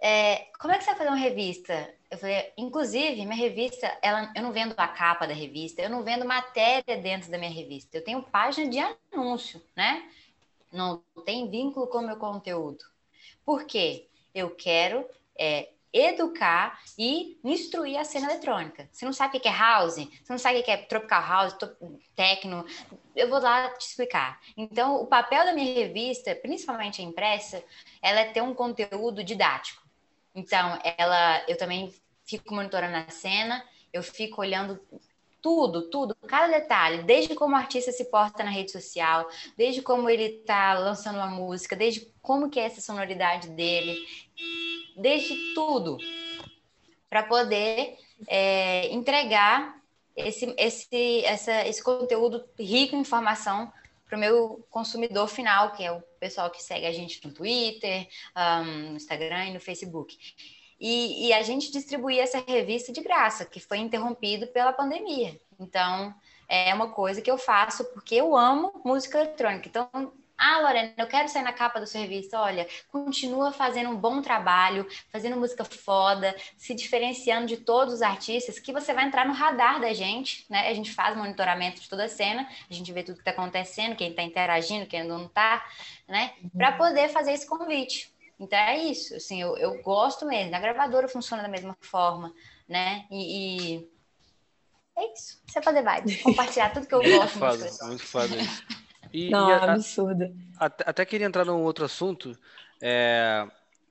[0.00, 1.94] é, como é que você vai fazer uma revista?
[2.10, 6.04] Eu falei, inclusive, minha revista, ela, eu não vendo a capa da revista, eu não
[6.04, 7.96] vendo matéria dentro da minha revista.
[7.96, 10.08] Eu tenho página de anúncio, né?
[10.72, 12.84] Não tem vínculo com o meu conteúdo.
[13.44, 14.08] Por quê?
[14.34, 18.88] Eu quero é, educar e instruir a cena eletrônica.
[18.92, 21.56] Você não sabe o que é house, você não sabe o que é tropical house,
[22.14, 22.64] techno,
[23.14, 24.40] eu vou lá te explicar.
[24.56, 27.62] Então, o papel da minha revista, principalmente a impressa,
[28.02, 29.82] ela é ter um conteúdo didático.
[30.34, 31.94] Então, ela, eu também
[32.26, 34.78] fico monitorando a cena, eu fico olhando
[35.40, 40.10] tudo, tudo, cada detalhe, desde como o artista se porta na rede social, desde como
[40.10, 43.96] ele está lançando uma música, desde como que é essa sonoridade dele,
[44.96, 45.98] desde tudo,
[47.08, 49.76] para poder é, entregar
[50.16, 53.70] esse, esse, essa, esse conteúdo rico em informação
[54.06, 58.08] para o meu consumidor final, que é o pessoal que segue a gente no Twitter,
[58.36, 60.16] um, no Instagram e no Facebook.
[60.78, 65.40] E, e, a gente distribuía essa revista de graça, que foi interrompido pela pandemia.
[65.58, 66.14] Então,
[66.48, 69.68] é uma coisa que eu faço porque eu amo música eletrônica.
[69.68, 72.36] Então, Ah, Lorena, eu quero sair na capa do serviço.
[72.36, 78.58] Olha, continua fazendo um bom trabalho, fazendo música foda, se diferenciando de todos os artistas,
[78.58, 80.68] que você vai entrar no radar da gente, né?
[80.68, 83.96] A gente faz monitoramento de toda a cena, a gente vê tudo que está acontecendo,
[83.96, 85.64] quem está interagindo, quem não está,
[86.06, 86.34] né?
[86.54, 88.14] Para poder fazer esse convite.
[88.38, 90.54] Então é isso, assim, eu, eu gosto mesmo.
[90.54, 92.34] A gravadora funciona da mesma forma,
[92.68, 93.06] né?
[93.10, 93.90] E, e...
[94.98, 95.40] é isso.
[95.46, 97.38] Você pode vibe, compartilhar tudo que eu gosto.
[97.38, 98.75] Muito foda, muito foda isso.
[99.12, 100.34] E, Não, e a, absurdo.
[100.58, 102.36] Até, até, queria entrar num outro assunto,
[102.80, 103.46] é,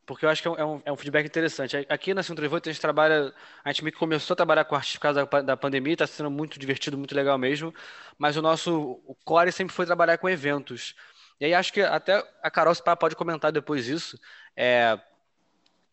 [0.06, 1.78] porque eu acho que é um, é um, feedback interessante.
[1.90, 4.76] Aqui na Centro Revolta a gente trabalha, a gente meio que começou a trabalhar com
[4.76, 7.74] artistas por causa da, da pandemia, está sendo muito divertido, muito legal mesmo,
[8.18, 10.96] mas o nosso o core sempre foi trabalhar com eventos.
[11.40, 14.20] E aí acho que até a Carol pode comentar depois isso.
[14.56, 14.98] É,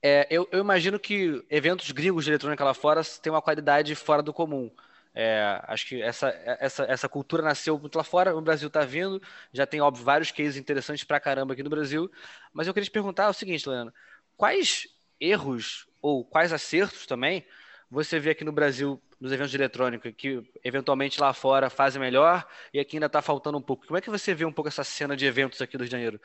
[0.02, 4.22] é, eu, eu, imagino que eventos gringos de eletrônica lá fora têm uma qualidade fora
[4.22, 4.70] do comum.
[5.14, 9.20] É, acho que essa, essa, essa cultura nasceu muito lá fora, o Brasil está vindo,
[9.52, 12.10] já tem, óbvio, vários cases interessantes pra caramba aqui no Brasil.
[12.52, 13.92] Mas eu queria te perguntar o seguinte, Leandro:
[14.36, 14.88] quais
[15.20, 17.44] erros ou quais acertos também
[17.90, 22.46] você vê aqui no Brasil nos eventos de eletrônica que eventualmente lá fora fazem melhor
[22.72, 23.86] e aqui ainda está faltando um pouco?
[23.86, 25.92] Como é que você vê um pouco essa cena de eventos aqui do Rio de
[25.92, 26.20] Janeiro?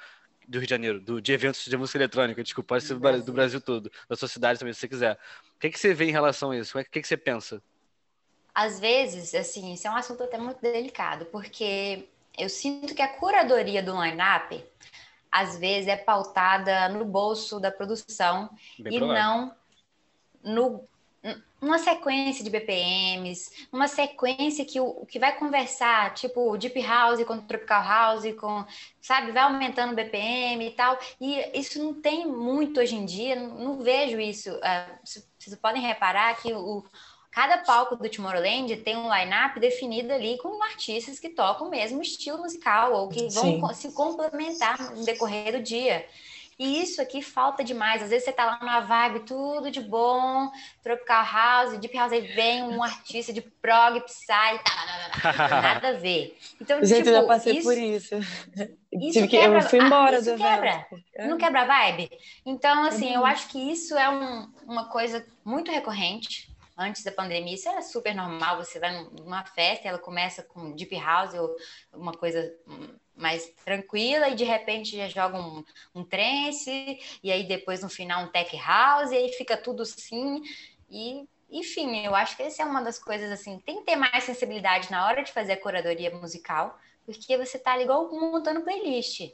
[0.47, 3.25] Do Rio de Janeiro, do, de eventos de música eletrônica, desculpa, pode ser do Brasil,
[3.25, 5.19] do Brasil todo, da sua cidade também, se você quiser.
[5.55, 6.79] O que, é que você vê em relação a isso?
[6.79, 7.61] O que, é que você pensa?
[8.57, 13.07] Às vezes, assim, isso é um assunto até muito delicado, porque eu sinto que a
[13.07, 14.65] curadoria do line-up,
[15.31, 19.53] às vezes, é pautada no bolso da produção Bem e não
[20.43, 20.83] no,
[21.61, 27.39] numa sequência de BPMs, numa sequência que o, que vai conversar, tipo Deep House com
[27.39, 28.65] Tropical House, com,
[28.99, 30.97] sabe, vai aumentando o BPM e tal.
[31.21, 34.49] E isso não tem muito hoje em dia, não, não vejo isso.
[34.49, 36.83] Uh, vocês podem reparar que o,
[37.37, 42.01] Cada palco do Tomorrowland tem um line-up definido ali com artistas que tocam o mesmo
[42.01, 43.73] estilo musical ou que vão Sim.
[43.75, 46.03] se complementar no decorrer do dia.
[46.57, 48.01] E isso aqui falta demais.
[48.01, 50.49] Às vezes você tá lá numa vibe, tudo de bom,
[50.81, 56.35] Tropical House, Deep House, aí vem um artista de prog, psy, tá, nada a ver.
[56.59, 58.15] Então, Gente, tipo, eu já tipo, passei isso, por isso.
[58.91, 60.87] isso que, quebra, eu fui embora isso do quebra.
[60.91, 61.29] Evento.
[61.29, 62.09] Não quebra a vibe?
[62.43, 63.17] Então, assim, uhum.
[63.17, 66.46] eu acho que isso é um, uma coisa muito recorrente
[66.77, 68.57] antes da pandemia, isso era super normal.
[68.57, 71.55] Você vai numa festa, ela começa com deep house ou
[71.93, 72.53] uma coisa
[73.15, 75.63] mais tranquila e de repente já joga um,
[75.95, 80.43] um trance e aí depois no final um tech house e aí fica tudo assim
[80.89, 84.23] e enfim, eu acho que essa é uma das coisas assim, tem que ter mais
[84.23, 89.31] sensibilidade na hora de fazer a curadoria musical, porque você tá ali igual montando playlist.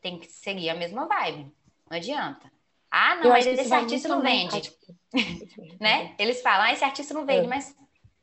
[0.00, 1.50] Tem que seguir a mesma vibe.
[1.88, 2.52] Não adianta.
[2.90, 4.72] Ah, não, mas esse artista não vende.
[5.80, 6.14] né?
[6.18, 7.48] Eles falam, ah, esse artista não vende, é.
[7.48, 7.76] mas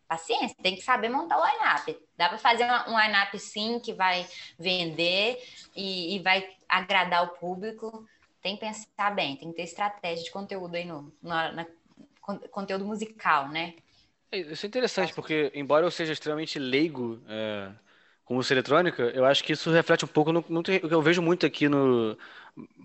[0.08, 1.98] paciência, tem que saber montar o line-up.
[2.18, 4.26] Dá para fazer um line-up sim que vai
[4.58, 5.42] vender
[5.76, 8.06] e, e, vai agradar o público.
[8.42, 11.66] Tem que pensar bem, tem que ter estratégia de conteúdo aí no, no na,
[12.52, 13.74] conteúdo musical, né?
[14.32, 17.72] É, isso é interessante, porque embora eu seja extremamente leigo é,
[18.24, 21.22] com música eletrônica, eu acho que isso reflete um pouco no, no, que eu vejo
[21.22, 22.18] muito aqui no.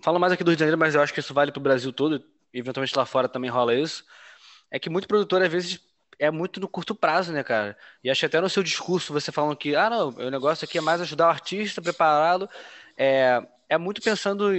[0.02, 1.62] Falo mais aqui do Rio de Janeiro, mas eu acho que isso vale para o
[1.62, 4.04] Brasil todo eventualmente lá fora também rola isso,
[4.70, 5.80] é que muito produtor, às vezes,
[6.18, 7.76] é muito no curto prazo, né, cara?
[8.04, 10.80] E acho até no seu discurso você falando que, ah, não, o negócio aqui é
[10.80, 12.48] mais ajudar o artista, prepará-lo.
[12.96, 14.50] É, é muito pensando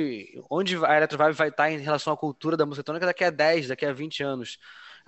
[0.50, 3.68] onde a Electrovibe vai estar em relação à cultura da música eletrônica daqui a 10,
[3.68, 4.58] daqui a 20 anos.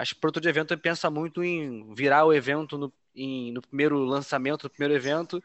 [0.03, 4.03] Acho que produtor de evento pensa muito em virar o evento no, em, no primeiro
[4.03, 5.41] lançamento, no primeiro evento,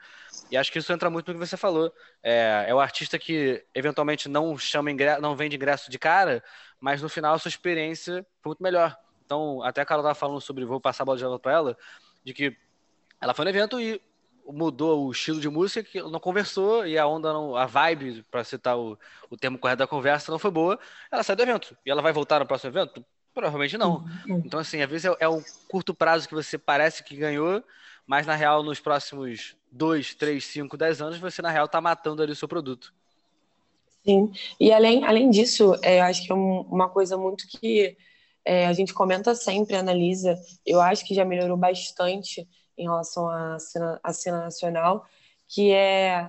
[0.50, 1.94] e acho que isso entra muito no que você falou.
[2.20, 6.42] É, é o artista que eventualmente não chama ingresso, não vende ingresso de cara,
[6.80, 8.98] mas no final a sua experiência foi muito melhor.
[9.24, 11.78] Então, até a Carol estava falando sobre, vou passar a bola de volta para ela,
[12.24, 12.56] de que
[13.20, 14.02] ela foi no evento e
[14.44, 18.42] mudou o estilo de música, que não conversou e a onda, não, a vibe, para
[18.42, 18.98] citar o,
[19.30, 20.80] o termo correto da conversa, não foi boa.
[21.12, 21.78] Ela sai do evento.
[21.86, 23.04] E ela vai voltar no próximo evento?
[23.38, 24.04] Provavelmente não.
[24.26, 24.42] Uhum.
[24.44, 27.62] Então, assim, às vezes é, é um curto prazo que você parece que ganhou,
[28.04, 32.20] mas na real, nos próximos 2, 3, 5, 10 anos, você na real está matando
[32.20, 32.92] ali o seu produto.
[34.04, 37.96] Sim, e além, além disso, é, acho que é uma coisa muito que
[38.44, 42.44] é, a gente comenta sempre, analisa, eu acho que já melhorou bastante
[42.76, 45.06] em relação à cena, à cena nacional,
[45.46, 46.28] que é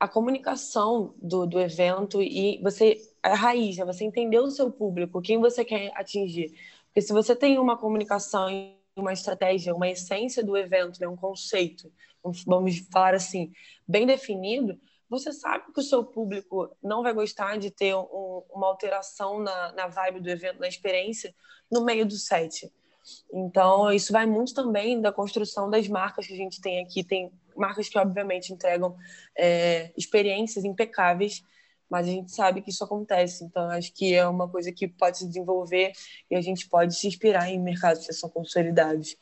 [0.00, 3.84] a comunicação do, do evento e você, a raiz, né?
[3.84, 6.52] você entender o seu público, quem você quer atingir.
[6.86, 8.48] Porque se você tem uma comunicação
[8.96, 11.08] uma estratégia, uma essência do evento, né?
[11.08, 11.92] um conceito,
[12.46, 13.52] vamos falar assim,
[13.88, 18.68] bem definido, você sabe que o seu público não vai gostar de ter um, uma
[18.68, 21.34] alteração na, na vibe do evento, na experiência,
[21.70, 22.72] no meio do set.
[23.32, 27.04] Então, isso vai muito também da construção das marcas que a gente tem aqui.
[27.04, 28.96] Tem marcas que obviamente entregam
[29.36, 31.42] é, experiências impecáveis,
[31.88, 33.44] mas a gente sabe que isso acontece.
[33.44, 35.92] Então, acho que é uma coisa que pode se desenvolver
[36.30, 39.16] e a gente pode se inspirar em mercados que são consolidados.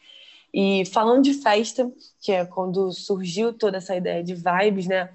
[0.52, 1.90] E falando de festa,
[2.20, 5.12] que é quando surgiu toda essa ideia de vibes, né?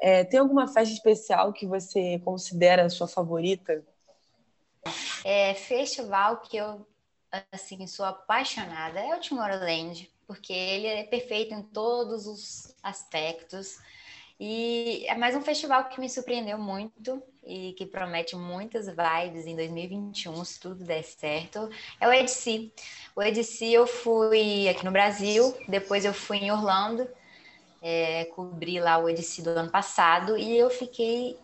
[0.00, 3.84] É, tem alguma festa especial que você considera a sua favorita?
[5.24, 6.86] É, festival que eu
[7.52, 13.78] assim sou apaixonada é o Tomorrowland, porque ele é perfeito em todos os aspectos.
[14.40, 19.56] E é mais um festival que me surpreendeu muito e que promete muitas vibes em
[19.56, 21.68] 2021, se tudo der certo.
[22.00, 22.70] É o EDC.
[23.16, 27.08] O EDC eu fui aqui no Brasil, depois eu fui em Orlando,
[27.82, 31.36] é, cobri lá o EDC do ano passado e eu fiquei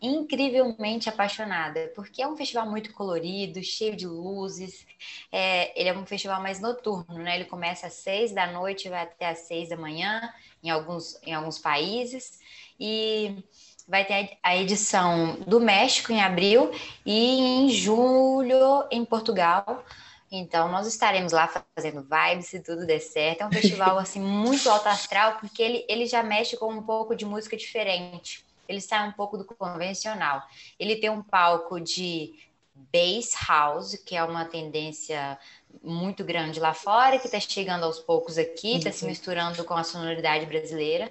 [0.00, 4.86] incrivelmente apaixonada, porque é um festival muito colorido, cheio de luzes.
[5.32, 7.36] É, ele é um festival mais noturno, né?
[7.36, 10.32] Ele começa às seis da noite vai até às seis da manhã
[10.62, 12.40] em alguns, em alguns países.
[12.78, 13.42] E
[13.86, 16.70] vai ter a edição do México em abril
[17.04, 19.84] e em julho em Portugal.
[20.30, 23.42] Então, nós estaremos lá fazendo vibes se tudo der certo.
[23.42, 27.16] É um festival assim muito alto astral, porque ele, ele já mexe com um pouco
[27.16, 30.42] de música diferente ele sai um pouco do convencional.
[30.78, 32.34] Ele tem um palco de
[32.92, 35.38] bass house, que é uma tendência
[35.82, 39.84] muito grande lá fora, que está chegando aos poucos aqui, está se misturando com a
[39.84, 41.10] sonoridade brasileira.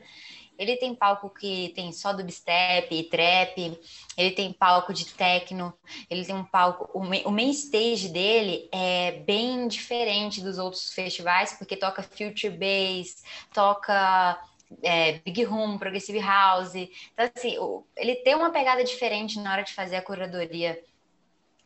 [0.57, 3.79] Ele tem palco que tem só dubstep e trap,
[4.17, 5.71] ele tem palco de techno,
[6.09, 6.89] ele tem um palco.
[6.97, 14.41] O main stage dele é bem diferente dos outros festivais, porque toca future bass, toca
[14.83, 16.75] é, Big Room, Progressive House.
[16.75, 17.55] Então, assim,
[17.95, 20.79] ele tem uma pegada diferente na hora de fazer a curadoria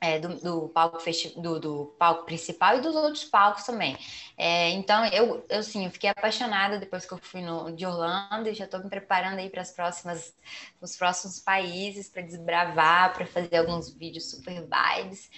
[0.01, 0.97] é, do, do, palco
[1.37, 3.95] do, do, palco principal e dos outros palcos também.
[4.35, 8.49] É, então, eu, eu sim, eu fiquei apaixonada depois que eu fui no, de Orlando
[8.49, 10.33] e já estou me preparando aí para as próximas,
[10.81, 15.29] os próximos países para desbravar, para fazer alguns vídeos super vibes.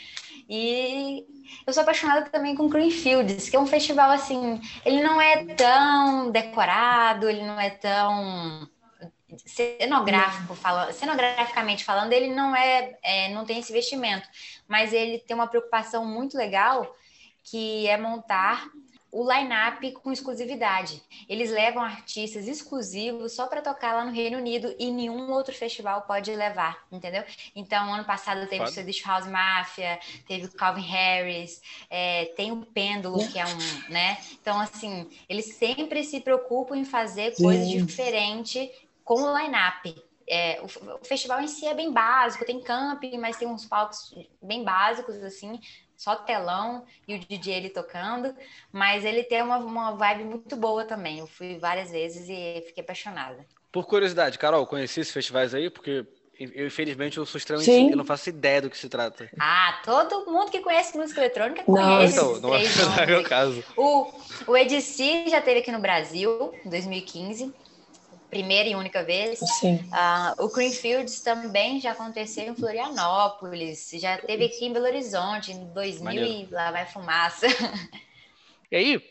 [0.48, 1.28] E
[1.68, 6.32] eu sou apaixonada também com Greenfields, que é um festival assim, ele não é tão
[6.32, 8.70] decorado, ele não é tão
[9.46, 14.28] cenográfico falando, cenograficamente falando, ele não é, é, não tem esse investimento,
[14.68, 16.96] mas ele tem uma preocupação muito legal
[17.44, 18.70] que é montar
[19.14, 21.00] o line-up com exclusividade.
[21.30, 26.02] Eles levam artistas exclusivos só para tocar lá no Reino Unido e nenhum outro festival
[26.02, 27.24] pode levar, entendeu?
[27.56, 31.62] Então, ano passado teve o Swedish House Mafia, teve o Calvin Harris,
[31.92, 34.18] é, tem o Pêndulo, que é um, né?
[34.42, 38.68] Então, assim, eles sempre se preocupam em fazer coisas diferentes
[39.04, 39.96] com o line-up.
[40.28, 44.16] É, o, o, festival em si é bem básico, tem camping, mas tem uns palcos
[44.42, 45.60] bem básicos, assim,
[45.98, 48.34] só telão e o DJ ele tocando,
[48.72, 51.20] mas ele tem uma, uma vibe muito boa também.
[51.20, 53.46] Eu fui várias vezes e fiquei apaixonada.
[53.72, 55.70] Por curiosidade, Carol, conheci esses festivais aí?
[55.70, 56.06] Porque
[56.40, 57.72] eu, infelizmente, eu sou extremamente.
[57.72, 57.92] Sim.
[57.92, 59.30] Eu não faço ideia do que se trata.
[59.40, 62.16] Ah, todo mundo que conhece música eletrônica conhece.
[62.16, 62.64] Não, então, não é
[63.06, 63.64] o meu caso.
[63.78, 64.12] O,
[64.48, 67.54] o EDC já teve aqui no Brasil, em 2015
[68.34, 69.40] primeira e única vez.
[69.60, 69.76] Sim.
[69.76, 75.66] Uh, o Greenfields também já aconteceu em Florianópolis, já teve aqui em Belo Horizonte em
[75.74, 76.50] 2000 Maneiro.
[76.50, 77.48] e lá vai fumaça.
[78.72, 79.04] E aí,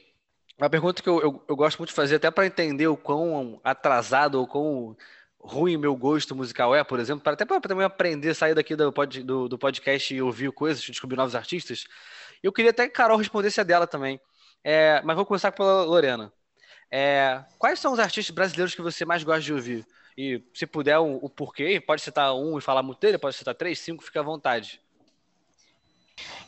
[0.59, 3.61] uma pergunta que eu, eu, eu gosto muito de fazer, até para entender o quão
[3.63, 4.97] atrasado ou quão
[5.39, 8.93] ruim meu gosto musical é, por exemplo, para até para também aprender, sair daqui do,
[8.93, 11.85] pod, do, do, podcast e ouvir coisas, descobrir novos artistas.
[12.43, 14.21] Eu queria até que Carol respondesse a dela também.
[14.65, 16.33] É, mas vou começar pela Lorena.
[16.95, 19.87] É, quais são os artistas brasileiros que você mais gosta de ouvir?
[20.17, 23.55] E se puder o, o porquê, pode citar um e falar muito dele, pode citar
[23.55, 24.79] três, cinco, fica à vontade.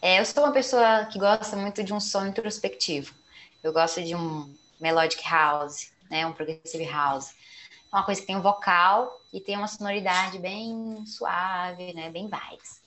[0.03, 3.15] É, eu sou uma pessoa que gosta muito de um som introspectivo.
[3.63, 7.35] Eu gosto de um melodic house, né, um progressive house.
[7.91, 12.29] É uma coisa que tem um vocal e tem uma sonoridade bem suave, né, bem
[12.29, 12.83] vibes.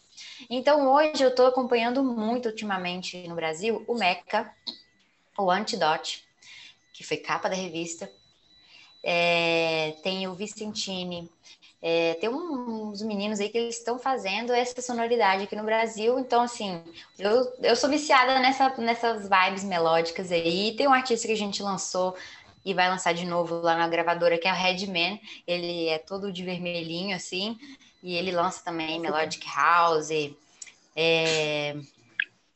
[0.47, 4.53] Então hoje eu estou acompanhando muito ultimamente no Brasil o Meca,
[5.36, 6.26] o Antidote,
[6.97, 8.11] que foi capa da revista.
[9.03, 11.29] É, tem o Vicentini,
[11.79, 16.17] é, tem uns meninos aí que eles estão fazendo essa sonoridade aqui no Brasil.
[16.17, 16.81] Então, assim,
[17.19, 20.75] eu, eu sou viciada nessa, nessas vibes melódicas aí.
[20.75, 22.17] Tem um artista que a gente lançou
[22.65, 25.21] e vai lançar de novo lá na gravadora, que é o Redman.
[25.45, 27.59] Ele é todo de vermelhinho, assim,
[28.01, 30.09] e ele lança também Melodic House.
[30.95, 31.77] É,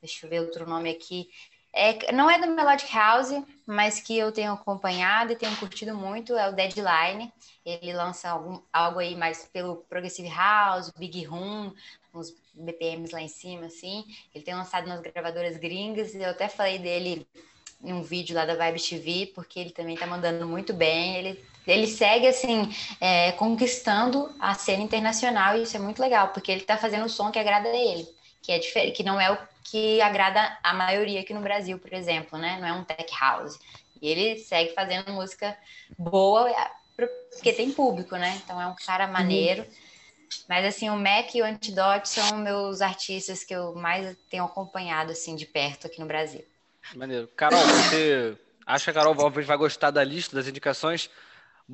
[0.01, 1.29] deixa eu ver outro nome aqui.
[1.73, 3.31] É, não é do Melodic House,
[3.65, 7.31] mas que eu tenho acompanhado e tenho curtido muito, é o Deadline.
[7.65, 11.73] Ele lança algum, algo aí mais pelo Progressive House, Big Room,
[12.13, 14.05] uns BPMs lá em cima, assim.
[14.35, 17.25] Ele tem lançado nas gravadoras gringas, eu até falei dele
[17.83, 21.15] um vídeo lá da Vibe TV, porque ele também tá mandando muito bem.
[21.15, 22.69] Ele, ele segue, assim,
[22.99, 27.09] é, conquistando a cena internacional e isso é muito legal, porque ele tá fazendo o
[27.09, 28.07] som que agrada a ele,
[28.41, 32.37] que é que não é o que agrada a maioria aqui no Brasil, por exemplo,
[32.37, 32.57] né?
[32.59, 33.59] Não é um tech house.
[34.01, 35.55] E ele segue fazendo música
[35.97, 38.41] boa, é, porque tem público, né?
[38.43, 39.13] Então é um cara uhum.
[39.13, 39.65] maneiro.
[40.47, 45.11] Mas assim, o Mac e o Antidote são meus artistas que eu mais tenho acompanhado
[45.11, 46.43] assim de perto aqui no Brasil.
[46.95, 47.27] Maneiro.
[47.35, 48.35] Carol, você
[48.65, 51.09] acha que a Carol Valverde vai gostar da lista das indicações?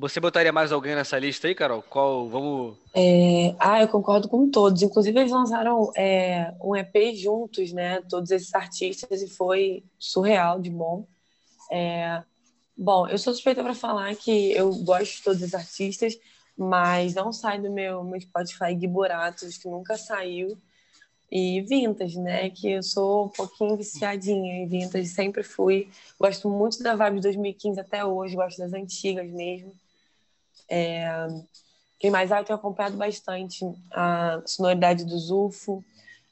[0.00, 1.82] Você botaria mais alguém nessa lista aí, Carol?
[1.82, 2.28] Qual?
[2.28, 2.76] Vamos.
[2.94, 3.56] É...
[3.58, 4.80] Ah, eu concordo com todos.
[4.80, 8.00] Inclusive, eles lançaram é, um EP juntos, né?
[8.08, 11.04] Todos esses artistas, e foi surreal de bom.
[11.68, 12.22] É...
[12.76, 16.16] Bom, eu sou suspeita para falar que eu gosto de todos os artistas,
[16.56, 20.56] mas não sai do meu, meu Spotify Gui Boratos, que nunca saiu.
[21.28, 22.50] E Vintage, né?
[22.50, 25.88] Que eu sou um pouquinho viciadinha em Vintage, sempre fui.
[26.20, 29.72] Gosto muito da vibe de 2015 até hoje, gosto das antigas mesmo.
[30.68, 31.26] É...
[31.98, 32.30] Quem mais?
[32.30, 35.84] Ah, eu tenho acompanhado bastante a sonoridade do Zufo,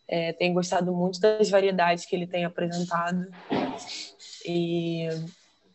[0.08, 3.26] é, tenho gostado muito das variedades que ele tem apresentado.
[4.44, 5.08] E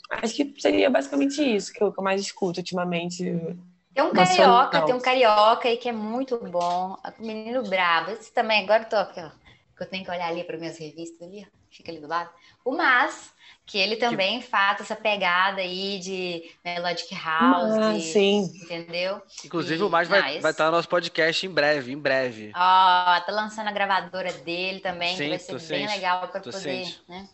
[0.10, 3.24] acho que seria basicamente isso que eu, que eu mais escuto ultimamente.
[3.94, 6.98] Tem um carioca, tem um carioca aí que é muito bom.
[7.20, 8.12] O menino bravo.
[8.12, 9.41] Esse também, agora eu tô aqui, ó.
[9.82, 11.58] Que eu tenho que olhar ali para minhas revistas ali, ó.
[11.72, 12.30] Fica ali do lado.
[12.64, 13.34] O Mas,
[13.66, 14.46] que ele também que...
[14.46, 17.78] faz essa pegada aí de Melodic House.
[17.78, 18.44] Ah, de, sim.
[18.62, 19.20] Entendeu?
[19.44, 22.52] Inclusive, e, o Mais vai, vai estar no nosso podcast em breve, em breve.
[22.56, 26.42] Ó, tá lançando a gravadora dele também, sim, que vai ser bem ciente, legal para
[26.42, 27.02] poder, ciente.
[27.10, 27.28] né?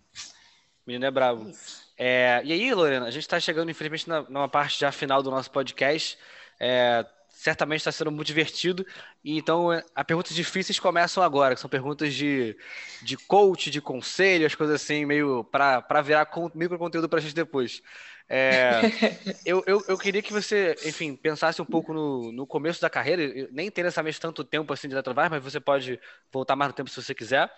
[0.85, 1.51] Menino é bravo.
[1.97, 5.29] É, e aí, Lorena, a gente está chegando, infelizmente, na, numa parte já final do
[5.29, 6.17] nosso podcast.
[6.57, 7.05] É,
[7.37, 8.85] certamente está sendo muito divertido.
[9.23, 12.57] E então, as perguntas difíceis começam agora, que são perguntas de,
[13.03, 17.35] de coach, de conselho, as coisas assim, meio para virar micro conteúdo para a gente
[17.35, 17.81] depois.
[18.27, 18.81] É,
[19.45, 23.47] eu, eu, eu, queria que você, enfim, pensasse um pouco no, no começo da carreira,
[23.51, 25.99] nem ter necessariamente tanto tempo assim de Eletrovar, mas você pode
[26.31, 27.49] voltar mais no tempo se você quiser.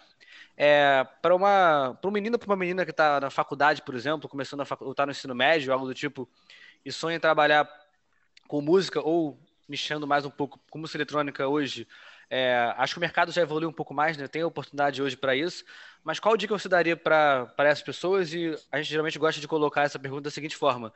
[0.58, 4.28] É, para uma para um menino para uma menina que está na faculdade, por exemplo,
[4.28, 4.82] começando a fac...
[4.82, 6.30] ou está no ensino médio, algo do tipo,
[6.84, 7.68] e sonha em trabalhar
[8.46, 11.88] com música ou nichando mais um pouco com música eletrônica hoje,
[12.30, 14.28] é, acho que o mercado já evoluiu um pouco mais, né?
[14.28, 15.64] tem oportunidade hoje para isso.
[16.04, 18.34] Mas qual dica você daria para essas pessoas?
[18.34, 20.94] E a gente geralmente gosta de colocar essa pergunta da seguinte forma: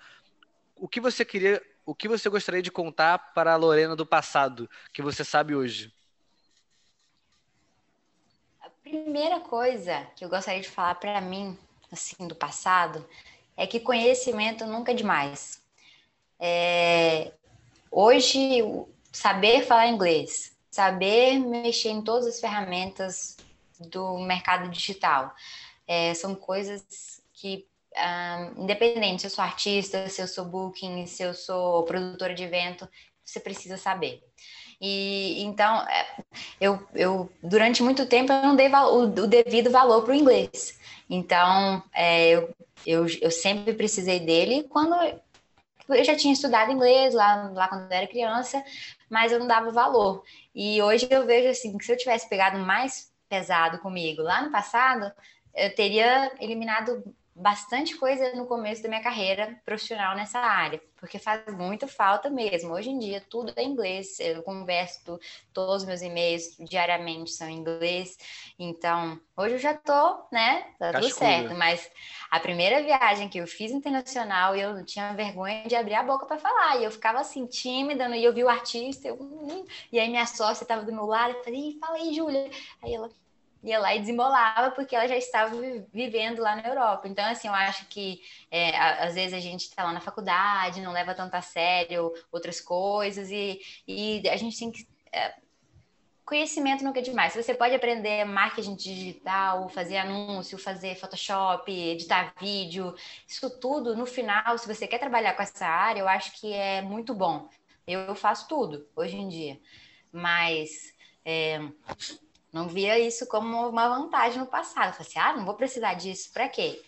[0.75, 4.69] o que você queria, o que você gostaria de contar para a Lorena do passado
[4.91, 5.93] que você sabe hoje?
[8.61, 11.57] A primeira coisa que eu gostaria de falar para mim,
[11.91, 13.05] assim, do passado,
[13.57, 15.61] é que conhecimento nunca é demais.
[16.39, 17.33] É,
[17.95, 18.59] Hoje,
[19.11, 23.37] saber falar inglês, saber mexer em todas as ferramentas
[23.79, 25.31] do mercado digital,
[25.87, 31.21] é, são coisas que, um, independente se eu sou artista, se eu sou booking, se
[31.21, 32.89] eu sou produtora de evento,
[33.23, 34.23] você precisa saber.
[34.81, 36.17] E então, é,
[36.59, 40.79] eu, eu durante muito tempo eu não dei o, o devido valor para o inglês.
[41.07, 42.55] Então, é, eu,
[42.87, 44.95] eu, eu sempre precisei dele quando
[45.89, 48.63] eu já tinha estudado inglês lá, lá quando eu era criança,
[49.09, 50.23] mas eu não dava valor.
[50.53, 54.51] E hoje eu vejo assim que se eu tivesse pegado mais pesado comigo lá no
[54.51, 55.11] passado,
[55.55, 57.03] eu teria eliminado
[57.35, 62.73] bastante coisa no começo da minha carreira profissional nessa área, porque faz muito falta mesmo.
[62.73, 65.19] Hoje em dia tudo é inglês, eu converso,
[65.53, 68.17] todos os meus e-mails diariamente são em inglês,
[68.59, 71.01] então hoje eu já tô, né, tá Cascuda.
[71.01, 71.89] tudo certo, mas
[72.29, 76.37] a primeira viagem que eu fiz internacional, eu tinha vergonha de abrir a boca para
[76.37, 80.09] falar, e eu ficava assim tímida, e eu vi o artista, eu, hum", e aí
[80.09, 82.49] minha sócia estava do meu lado, eu falei, fala aí, Júlia.
[82.81, 83.09] Aí ela,
[83.63, 85.55] ia lá e desembolava porque ela já estava
[85.91, 87.07] vivendo lá na Europa.
[87.07, 90.91] Então, assim, eu acho que é, às vezes a gente está lá na faculdade, não
[90.91, 94.87] leva tanto a sério outras coisas e, e a gente tem que.
[95.11, 95.35] É,
[96.25, 97.35] conhecimento nunca é demais.
[97.35, 102.95] Você pode aprender marketing digital, fazer anúncio, fazer Photoshop, editar vídeo,
[103.27, 106.81] isso tudo, no final, se você quer trabalhar com essa área, eu acho que é
[106.81, 107.49] muito bom.
[107.85, 109.59] Eu faço tudo hoje em dia.
[110.11, 110.93] Mas
[111.25, 111.59] é,
[112.53, 114.89] não via isso como uma vantagem no passado.
[114.89, 116.79] Eu falei assim, ah, não vou precisar disso, para quê?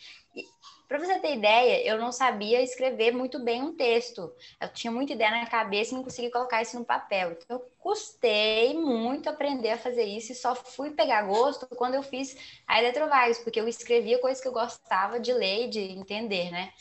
[0.87, 4.31] Para você ter ideia, eu não sabia escrever muito bem um texto.
[4.61, 7.31] Eu tinha muita ideia na cabeça e não conseguia colocar isso no papel.
[7.31, 12.03] Então, eu custei muito aprender a fazer isso e só fui pegar gosto quando eu
[12.03, 12.37] fiz
[12.67, 16.71] a Eletrovagos, porque eu escrevia coisas que eu gostava de ler e de entender, né?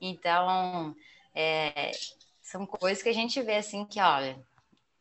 [0.00, 0.94] Então,
[1.34, 1.90] é,
[2.40, 4.38] são coisas que a gente vê assim que, olha,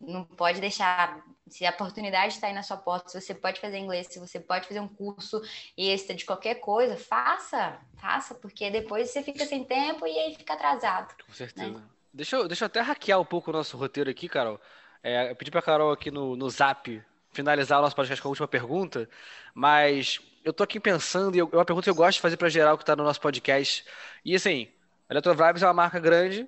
[0.02, 1.24] não pode deixar.
[1.50, 4.40] Se a oportunidade está aí na sua porta, se você pode fazer inglês, se você
[4.40, 5.42] pode fazer um curso
[5.78, 10.54] extra de qualquer coisa, faça, faça, porque depois você fica sem tempo e aí fica
[10.54, 11.14] atrasado.
[11.26, 11.70] Com certeza.
[11.70, 11.84] Né?
[12.14, 14.60] Deixa, eu, deixa eu até hackear um pouco o nosso roteiro aqui, Carol.
[15.04, 18.28] É, eu pedi para a Carol aqui no, no zap finalizar o nosso podcast com
[18.28, 19.08] a última pergunta,
[19.54, 22.50] mas eu tô aqui pensando, e é uma pergunta que eu gosto de fazer para
[22.50, 23.86] geral que está no nosso podcast.
[24.26, 24.68] E assim,
[25.08, 26.48] a Electrovibes é uma marca grande,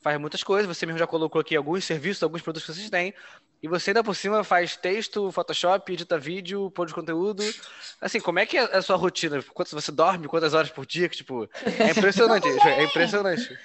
[0.00, 3.14] faz muitas coisas, você mesmo já colocou aqui alguns serviços, alguns produtos que vocês têm,
[3.62, 7.42] e você ainda por cima faz texto, Photoshop, edita vídeo, de conteúdo.
[8.00, 9.42] Assim, como é que é a sua rotina?
[9.52, 10.26] Quanto você dorme?
[10.28, 11.08] Quantas horas por dia?
[11.08, 11.48] Tipo,
[11.78, 13.58] é impressionante, é impressionante.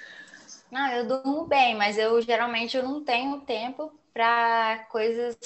[0.70, 5.36] Não, eu durmo bem, mas eu geralmente eu não tenho tempo para coisas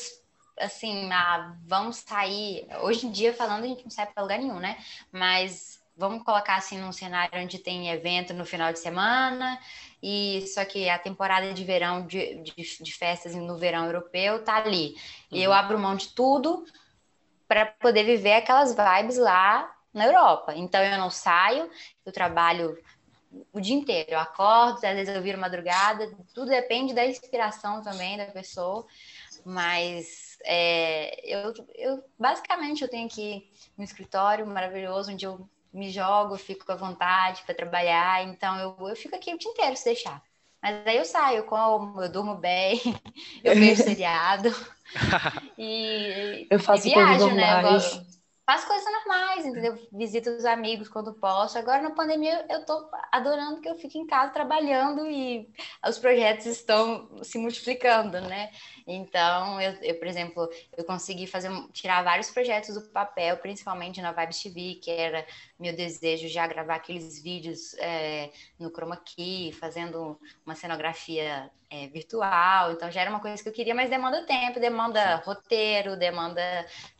[0.58, 2.66] assim, ah, vamos sair.
[2.82, 4.76] Hoje em dia, falando, a gente não sai para lugar nenhum, né?
[5.12, 9.60] Mas vamos colocar assim num cenário onde tem evento no final de semana,
[10.02, 14.56] e só que a temporada de verão de, de, de festas no verão europeu tá
[14.56, 14.90] ali.
[15.30, 15.38] Uhum.
[15.38, 15.56] E eu uhum.
[15.56, 16.64] abro mão de tudo
[17.46, 20.54] para poder viver aquelas vibes lá na Europa.
[20.54, 21.68] Então eu não saio,
[22.06, 22.78] eu trabalho
[23.52, 24.12] o dia inteiro.
[24.12, 28.86] Eu acordo, às vezes eu viro madrugada, tudo depende da inspiração também da pessoa,
[29.44, 36.36] mas é, eu, eu basicamente eu tenho aqui um escritório maravilhoso onde eu me jogo,
[36.36, 40.22] fico à vontade para trabalhar, então eu, eu fico aqui o dia inteiro se deixar.
[40.62, 42.80] Mas aí eu saio, eu como, eu durmo bem,
[43.44, 44.48] eu vejo seriado
[45.58, 47.62] e, eu faço e viajo, né?
[47.76, 48.09] Eu,
[48.50, 49.78] faço coisas normais, entendeu?
[49.92, 51.56] Visito os amigos quando posso.
[51.56, 55.48] Agora na pandemia eu tô adorando que eu fique em casa trabalhando e
[55.86, 58.50] os projetos estão se multiplicando, né?
[58.88, 64.10] Então, eu, eu por exemplo, eu consegui fazer tirar vários projetos do papel, principalmente na
[64.10, 65.24] Vibes TV, que era
[65.56, 72.72] meu desejo já gravar aqueles vídeos é, no chroma key, fazendo uma cenografia é, virtual.
[72.72, 76.42] Então já era uma coisa que eu queria, mas demanda tempo, demanda roteiro, demanda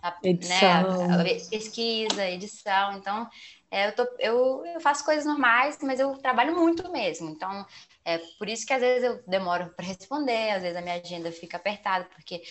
[0.00, 1.08] a, edição.
[1.08, 2.92] Né, a pesquisa, edição.
[2.96, 3.28] Então
[3.70, 7.28] é, eu, tô, eu, eu, faço coisas normais, mas eu trabalho muito mesmo.
[7.30, 7.66] Então
[8.04, 11.32] é por isso que às vezes eu demoro para responder, às vezes a minha agenda
[11.32, 12.42] fica apertada, porque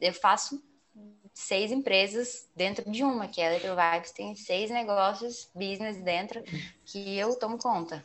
[0.00, 0.62] eu faço
[1.34, 6.42] seis empresas dentro de uma, que é a Eletrovibes, tem seis negócios, business dentro,
[6.84, 8.04] que eu tomo conta.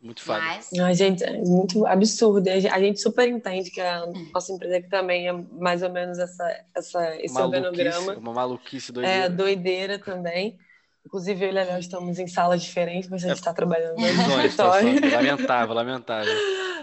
[0.00, 0.78] Muito fácil.
[0.78, 0.80] Mas...
[0.80, 2.48] A gente, é muito absurdo.
[2.48, 6.64] A gente super entende que a nossa empresa aqui também é mais ou menos essa,
[6.74, 8.14] essa, esse maluquice, organograma.
[8.14, 9.24] Uma maluquice doideira.
[9.24, 10.58] É, doideira também.
[11.04, 13.54] Inclusive, eu e Léo estamos em salas diferentes, mas a gente está é...
[13.54, 15.10] trabalhando no escritório.
[15.10, 16.34] Lamentável, lamentável.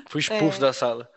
[0.10, 0.62] Fui expulso é.
[0.62, 1.10] da sala.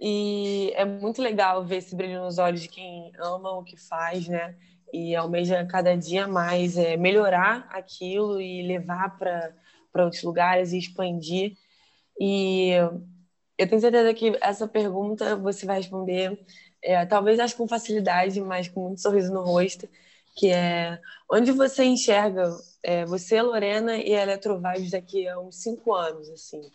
[0.00, 4.28] E é muito legal ver esse brilho nos olhos de quem ama o que faz,
[4.28, 4.54] né?
[4.92, 9.54] E almeja cada dia mais é, melhorar aquilo e levar para
[10.00, 11.56] outros lugares e expandir.
[12.18, 12.70] E
[13.58, 16.44] eu tenho certeza que essa pergunta você vai responder,
[16.82, 19.88] é, talvez acho com facilidade, mas com muito sorriso no rosto,
[20.34, 20.98] que é
[21.30, 22.50] onde você enxerga
[22.82, 26.70] é, você, Lorena e a Eletrovibes daqui a uns cinco anos, assim?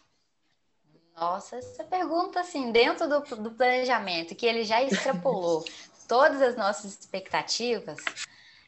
[1.16, 5.66] Nossa, essa pergunta, assim, dentro do, do planejamento, que ele já extrapolou
[6.08, 7.98] todas as nossas expectativas,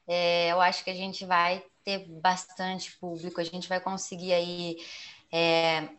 [0.08, 4.78] é, eu acho que a gente vai ter bastante público, a gente vai conseguir aí
[5.32, 5.90] é,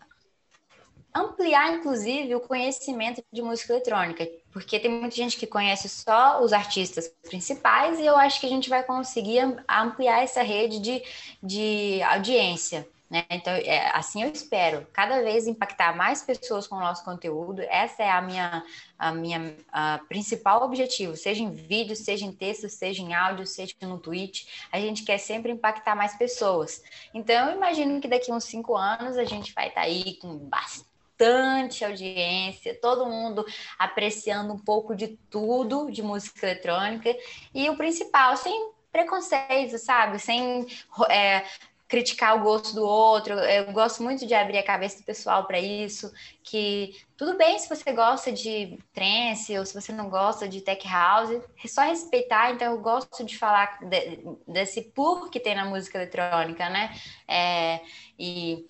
[1.14, 6.52] ampliar, inclusive, o conhecimento de música eletrônica, porque tem muita gente que conhece só os
[6.52, 11.02] artistas principais e eu acho que a gente vai conseguir ampliar essa rede de,
[11.42, 12.88] de audiência.
[13.10, 13.26] Né?
[13.28, 17.60] Então, é, assim eu espero cada vez impactar mais pessoas com o nosso conteúdo.
[17.62, 18.64] Essa é a minha,
[18.96, 23.74] a minha a principal objetivo, seja em vídeo, seja em texto, seja em áudio, seja
[23.82, 24.46] no tweet.
[24.70, 26.82] A gente quer sempre impactar mais pessoas.
[27.12, 30.38] Então, eu imagino que daqui uns cinco anos a gente vai estar tá aí com
[30.38, 33.44] bastante audiência, todo mundo
[33.76, 37.14] apreciando um pouco de tudo de música eletrônica
[37.52, 40.18] e o principal, sem preconceito, sabe?
[40.18, 40.66] Sem
[41.08, 41.44] é,
[41.90, 43.34] criticar o gosto do outro.
[43.34, 46.10] Eu gosto muito de abrir a cabeça do pessoal para isso,
[46.44, 50.86] que tudo bem se você gosta de trance ou se você não gosta de tech
[50.86, 52.52] house, é só respeitar.
[52.52, 56.94] Então eu gosto de falar de, desse por que tem na música eletrônica, né?
[57.26, 57.80] É,
[58.16, 58.64] e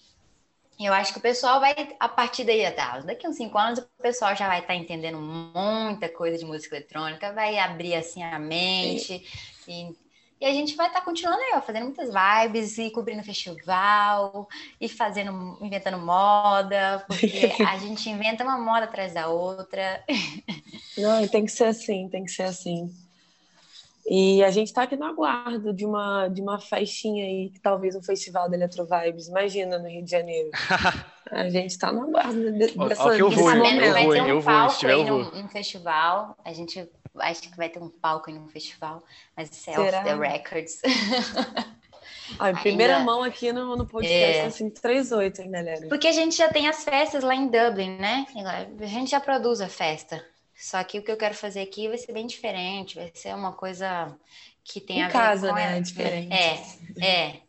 [0.81, 2.63] eu acho que o pessoal vai, a partir daí,
[3.05, 6.75] daqui uns cinco anos, o pessoal já vai estar tá entendendo muita coisa de música
[6.75, 9.23] eletrônica, vai abrir assim a mente.
[9.69, 9.95] E,
[10.41, 14.49] e a gente vai estar tá continuando aí, ó, fazendo muitas vibes e cobrindo festival
[14.81, 20.03] e fazendo, inventando moda, porque a gente inventa uma moda atrás da outra.
[20.97, 22.91] Não, tem que ser assim, tem que ser assim.
[24.07, 27.95] E a gente está aqui no aguardo de uma, de uma festinha aí, que talvez
[27.95, 30.51] um festival da Electro Vibes, imagina, no Rio de Janeiro.
[31.31, 34.09] a gente está no aguardo de, dessa Ó, que eu vou, eu, eu vou, vai
[34.09, 36.35] ter um palco vou, no, festival.
[36.45, 36.89] A gente
[37.19, 39.03] acho que vai ter um palco aí no festival,
[39.37, 40.81] mas isso é off the records.
[42.39, 43.05] Ah, em primeira Ainda...
[43.05, 44.45] mão aqui no, no podcast, é.
[44.47, 45.89] assim, 3-8, hein, galera?
[45.89, 48.27] Porque a gente já tem as festas lá em Dublin, né?
[48.81, 50.25] A gente já produz a festa.
[50.55, 53.53] Só que o que eu quero fazer aqui vai ser bem diferente, vai ser uma
[53.53, 54.15] coisa
[54.63, 55.81] que tem em a ver casa, com né?
[55.81, 56.33] Diferente.
[56.33, 57.41] É, é.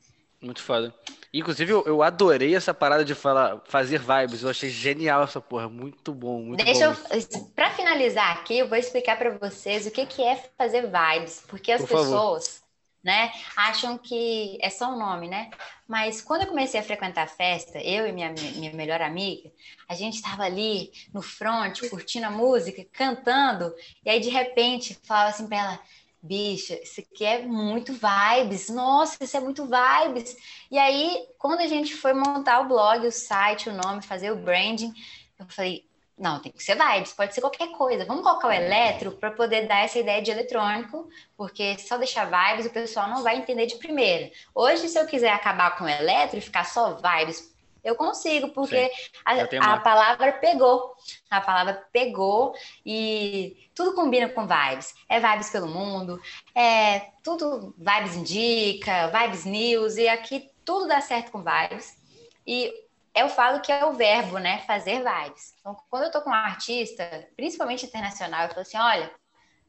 [0.42, 0.94] Muito foda.
[1.34, 4.42] Inclusive, eu, eu, adorei essa parada de falar, fazer vibes.
[4.42, 5.70] Eu achei genial essa porra.
[5.70, 6.98] Muito bom, muito Deixa bom.
[7.12, 7.46] Eu.
[7.56, 11.44] Pra finalizar aqui, eu vou explicar para vocês o que, que é fazer vibes.
[11.48, 12.48] Porque as Por pessoas.
[12.48, 12.62] Favor
[13.04, 13.32] né?
[13.56, 15.50] Acham que é só um nome, né?
[15.88, 19.52] Mas quando eu comecei a frequentar a festa, eu e minha, minha melhor amiga,
[19.88, 23.74] a gente estava ali no front, curtindo a música, cantando,
[24.06, 25.80] e aí de repente falava assim para ela:
[26.22, 30.36] bicha, isso aqui é muito vibes, nossa, isso é muito vibes.
[30.70, 34.36] E aí, quando a gente foi montar o blog, o site, o nome, fazer o
[34.36, 34.94] branding,
[35.40, 35.86] eu falei,
[36.18, 38.06] não, tem que ser vibes, pode ser qualquer coisa.
[38.06, 42.68] Vamos colocar o eletro para poder dar essa ideia de eletrônico, porque só deixar vibes
[42.68, 44.32] o pessoal não vai entender de primeira.
[44.54, 47.52] Hoje, se eu quiser acabar com o eletro e ficar só vibes,
[47.84, 48.92] eu consigo, porque
[49.26, 50.96] a, a, palavra pegou.
[51.30, 52.54] A palavra pegou
[52.86, 54.94] e tudo combina com vibes.
[55.10, 56.22] É vibes pelo mundo,
[56.56, 61.98] é tudo vibes indica, vibes news, e aqui tudo dá certo com vibes.
[62.46, 62.72] E
[63.16, 64.60] eu falo que é o verbo, né?
[64.60, 65.54] Fazer vibes.
[65.60, 69.12] Então, quando eu tô com um artista, principalmente internacional, eu falo assim: olha,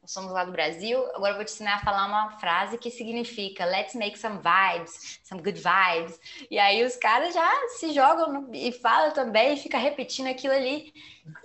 [0.05, 3.65] somos lá do Brasil, agora eu vou te ensinar a falar uma frase que significa
[3.65, 6.19] let's make some vibes, some good vibes.
[6.51, 10.55] E aí os caras já se jogam no, e falam também, e fica repetindo aquilo
[10.55, 10.93] ali.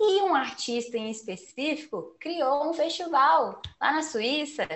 [0.00, 4.66] E um artista em específico criou um festival lá na Suíça,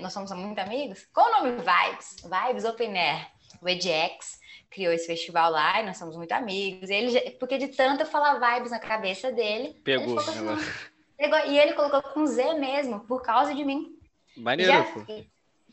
[0.00, 3.28] nós somos muito amigos, com o nome Vibes, Vibes Open Air,
[3.60, 4.38] o EDX
[4.70, 6.90] criou esse festival lá e nós somos muito amigos.
[6.90, 9.80] Ele, porque de tanto falar vibes na cabeça dele.
[9.84, 10.10] Pegou.
[10.10, 13.96] Ele assim, e ele colocou com Z mesmo, por causa de mim.
[14.36, 15.24] Maneiro, já,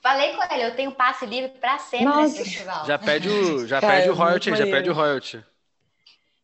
[0.01, 2.21] Falei com ele, eu tenho passe livre para sempre Nossa.
[2.21, 2.85] nesse festival.
[2.85, 5.45] Já pede o, já Cara, pede o royalty, já pede o royalty.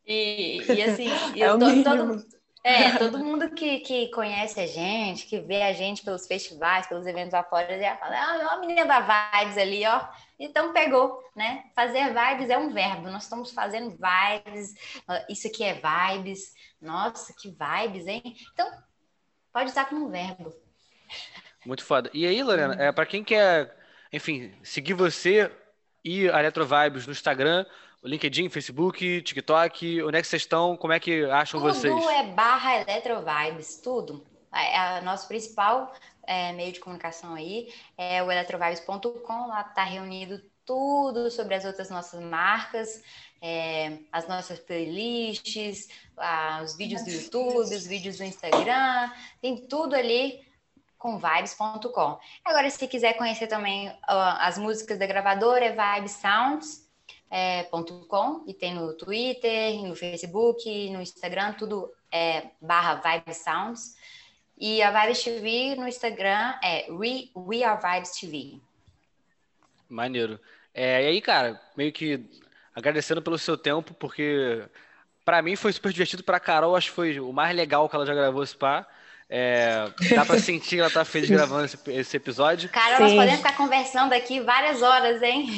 [0.05, 2.25] E, e assim, é eu tô, todo,
[2.63, 7.07] é, todo mundo que, que conhece a gente, que vê a gente pelos festivais, pelos
[7.07, 10.01] eventos afora, já fala, ah, a menina da Vibes ali, ó.
[10.39, 11.63] Então pegou, né?
[11.75, 13.09] Fazer vibes é um verbo.
[13.09, 14.73] Nós estamos fazendo vibes.
[15.29, 16.53] Isso aqui é vibes.
[16.81, 18.35] Nossa, que vibes, hein?
[18.53, 18.69] Então,
[19.51, 20.53] pode usar como verbo.
[21.65, 22.09] Muito foda.
[22.13, 23.75] E aí, Lorena, é, para quem quer,
[24.13, 25.51] enfim, seguir você
[26.03, 27.65] e a Retro Vibes no Instagram,
[28.03, 30.77] LinkedIn, Facebook, TikTok, onde é que vocês estão?
[30.77, 31.93] Como é que acham tudo vocês?
[31.93, 34.25] Tudo é barra Eletrovibes, tudo.
[34.53, 35.93] É, é nosso principal
[36.27, 41.89] é, meio de comunicação aí é o eletrovibes.com, lá está reunido tudo sobre as outras
[41.89, 43.01] nossas marcas,
[43.41, 49.09] é, as nossas playlists, ah, os vídeos do YouTube, os vídeos do Instagram,
[49.41, 50.45] tem tudo ali
[50.97, 52.19] com vibes.com.
[52.43, 53.93] Agora, se quiser conhecer também uh,
[54.39, 56.87] as músicas da gravadora, é vibessounds.com
[57.29, 57.69] é,
[58.47, 63.95] e tem no Twitter, no Facebook, no Instagram, tudo é barra vibessounds.
[64.59, 68.59] E a Vibes TV no Instagram é We, We Are Vibes TV.
[69.87, 70.39] Maneiro.
[70.73, 72.25] É, e aí, cara, meio que
[72.73, 74.63] agradecendo pelo seu tempo, porque
[75.23, 78.05] para mim foi super divertido, pra Carol acho que foi o mais legal que ela
[78.05, 78.85] já gravou esse pá.
[79.29, 82.69] É, dá pra sentir que ela tá feliz gravando esse, esse episódio.
[82.69, 85.49] Carol, nós podemos ficar conversando aqui várias horas, hein?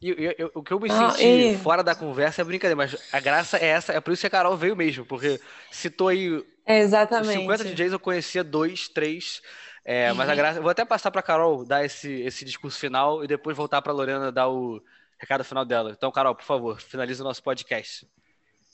[0.00, 2.76] E, eu, eu, o que eu me ah, senti ah, fora da conversa é brincadeira,
[2.76, 5.40] mas a graça é essa, é por isso que a Carol veio mesmo, porque
[5.70, 7.40] citou aí é exatamente.
[7.40, 9.40] 50 DJs eu conhecia dois, três.
[9.82, 10.60] É, mas a graça.
[10.60, 14.30] Vou até passar para Carol dar esse, esse discurso final e depois voltar para Lorena
[14.30, 14.78] dar o
[15.18, 15.94] recado final dela.
[15.96, 18.06] Então, Carol, por favor, finalize o nosso podcast.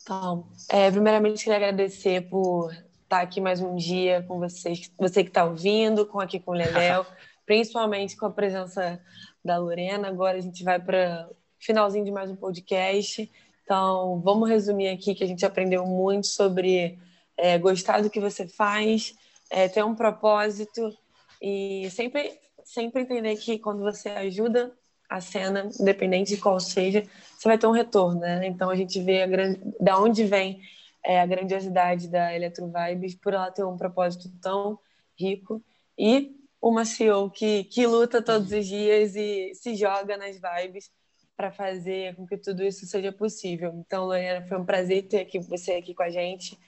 [0.02, 2.72] Então, é, primeiramente queria agradecer por
[3.04, 6.54] estar aqui mais um dia com vocês, você que está ouvindo, com aqui com o
[6.54, 7.06] Leléo,
[7.46, 9.00] principalmente com a presença
[9.44, 10.08] da Lorena.
[10.08, 11.30] Agora a gente vai para
[11.60, 13.30] finalzinho de mais um podcast.
[13.62, 16.98] Então, vamos resumir aqui que a gente aprendeu muito sobre
[17.36, 19.14] é, gostar do que você faz,
[19.50, 20.96] é, ter um propósito
[21.40, 24.72] e sempre, sempre entender que quando você ajuda
[25.08, 27.04] a cena, independente de qual seja,
[27.36, 28.46] você vai ter um retorno, né?
[28.46, 30.60] Então a gente vê a grande, da onde vem
[31.04, 34.78] é, a grandiosidade da Electro Vibes por ela ter um propósito tão
[35.18, 35.62] rico
[35.98, 40.90] e uma CEO que, que luta todos os dias e se joga nas vibes
[41.36, 43.74] para fazer com que tudo isso seja possível.
[43.86, 46.58] Então, Lorena, foi um prazer ter aqui, você aqui com a gente.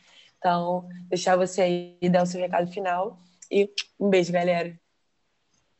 [0.46, 3.18] Então, deixar você aí dar o seu recado final.
[3.50, 3.68] E
[3.98, 4.78] um beijo, galera.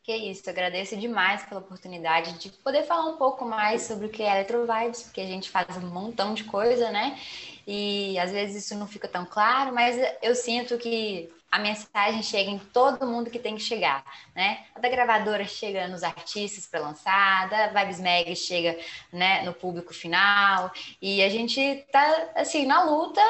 [0.03, 4.25] Que isso, agradeço demais pela oportunidade de poder falar um pouco mais sobre o que
[4.25, 7.17] é Eletrovibes, porque a gente faz um montão de coisa, né?
[7.65, 12.51] E às vezes isso não fica tão claro, mas eu sinto que a mensagem chega
[12.51, 14.65] em todo mundo que tem que chegar, né?
[14.75, 18.79] A da gravadora chega nos artistas para lançar, a Vibes Mag chega
[19.13, 20.71] né, no público final,
[21.01, 23.21] e a gente tá assim na luta,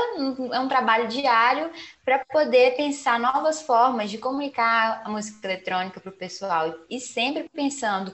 [0.53, 1.71] é um trabalho diário
[2.05, 7.49] para poder pensar novas formas de comunicar a música eletrônica para o pessoal e sempre
[7.49, 8.13] pensando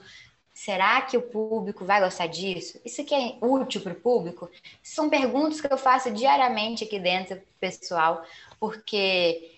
[0.53, 2.79] Será que o público vai gostar disso?
[2.85, 4.49] Isso aqui é útil para o público?
[4.83, 8.23] São perguntas que eu faço diariamente aqui dentro, pessoal,
[8.59, 9.52] porque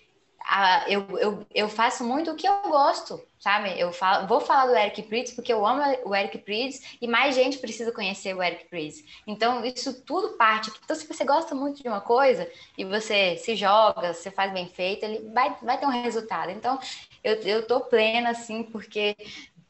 [0.86, 3.78] eu, eu, eu faço muito o que eu gosto, sabe?
[3.78, 7.34] Eu falo, vou falar do Eric Prydz porque eu amo o Eric Prydz e mais
[7.34, 9.02] gente precisa conhecer o Eric Prydz.
[9.26, 10.70] Então, isso tudo parte.
[10.84, 14.68] Então, se você gosta muito de uma coisa e você se joga, você faz bem
[14.68, 16.50] feito, ele vai, vai ter um resultado.
[16.50, 16.78] Então,
[17.24, 19.16] eu, eu tô plena, assim, porque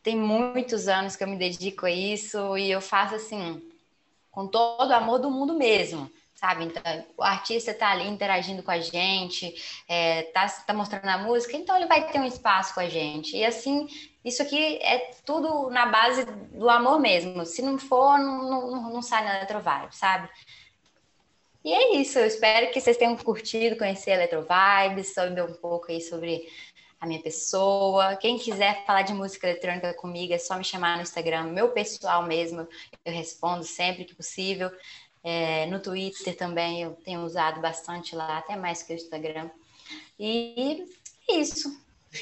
[0.02, 3.62] tem muitos anos que eu me dedico a isso e eu faço, assim,
[4.30, 6.64] com todo o amor do mundo mesmo sabe?
[6.64, 6.82] Então,
[7.16, 9.54] o artista está ali interagindo com a gente,
[9.88, 13.36] é, tá, tá mostrando a música, então ele vai ter um espaço com a gente.
[13.36, 13.88] E assim,
[14.24, 17.44] isso aqui é tudo na base do amor mesmo.
[17.46, 20.28] Se não for, não, não, não sai na Electrovibe, sabe?
[21.64, 25.90] E é isso, eu espero que vocês tenham curtido conhecer a Electrovibes, saber um pouco
[25.90, 26.46] aí sobre
[27.00, 28.16] a minha pessoa.
[28.16, 32.22] Quem quiser falar de música eletrônica comigo, é só me chamar no Instagram, meu pessoal
[32.22, 32.68] mesmo,
[33.04, 34.70] eu respondo sempre que possível.
[35.28, 39.50] É, no Twitter também eu tenho usado bastante lá, até mais que o Instagram.
[40.20, 40.86] E
[41.28, 41.76] é isso.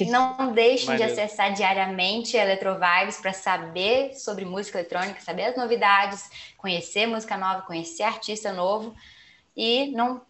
[0.09, 6.31] Não deixem de acessar diariamente a Eletrovibes para saber sobre música eletrônica, saber as novidades,
[6.57, 8.97] conhecer música nova, conhecer artista novo
[9.55, 10.23] e não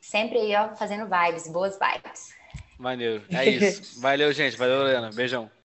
[0.00, 2.36] sempre aí ó, fazendo vibes, boas vibes.
[2.78, 3.24] Maneiro.
[3.30, 3.98] É isso.
[4.00, 4.56] Valeu, gente.
[4.56, 5.10] Valeu, Lorena.
[5.12, 5.50] Beijão.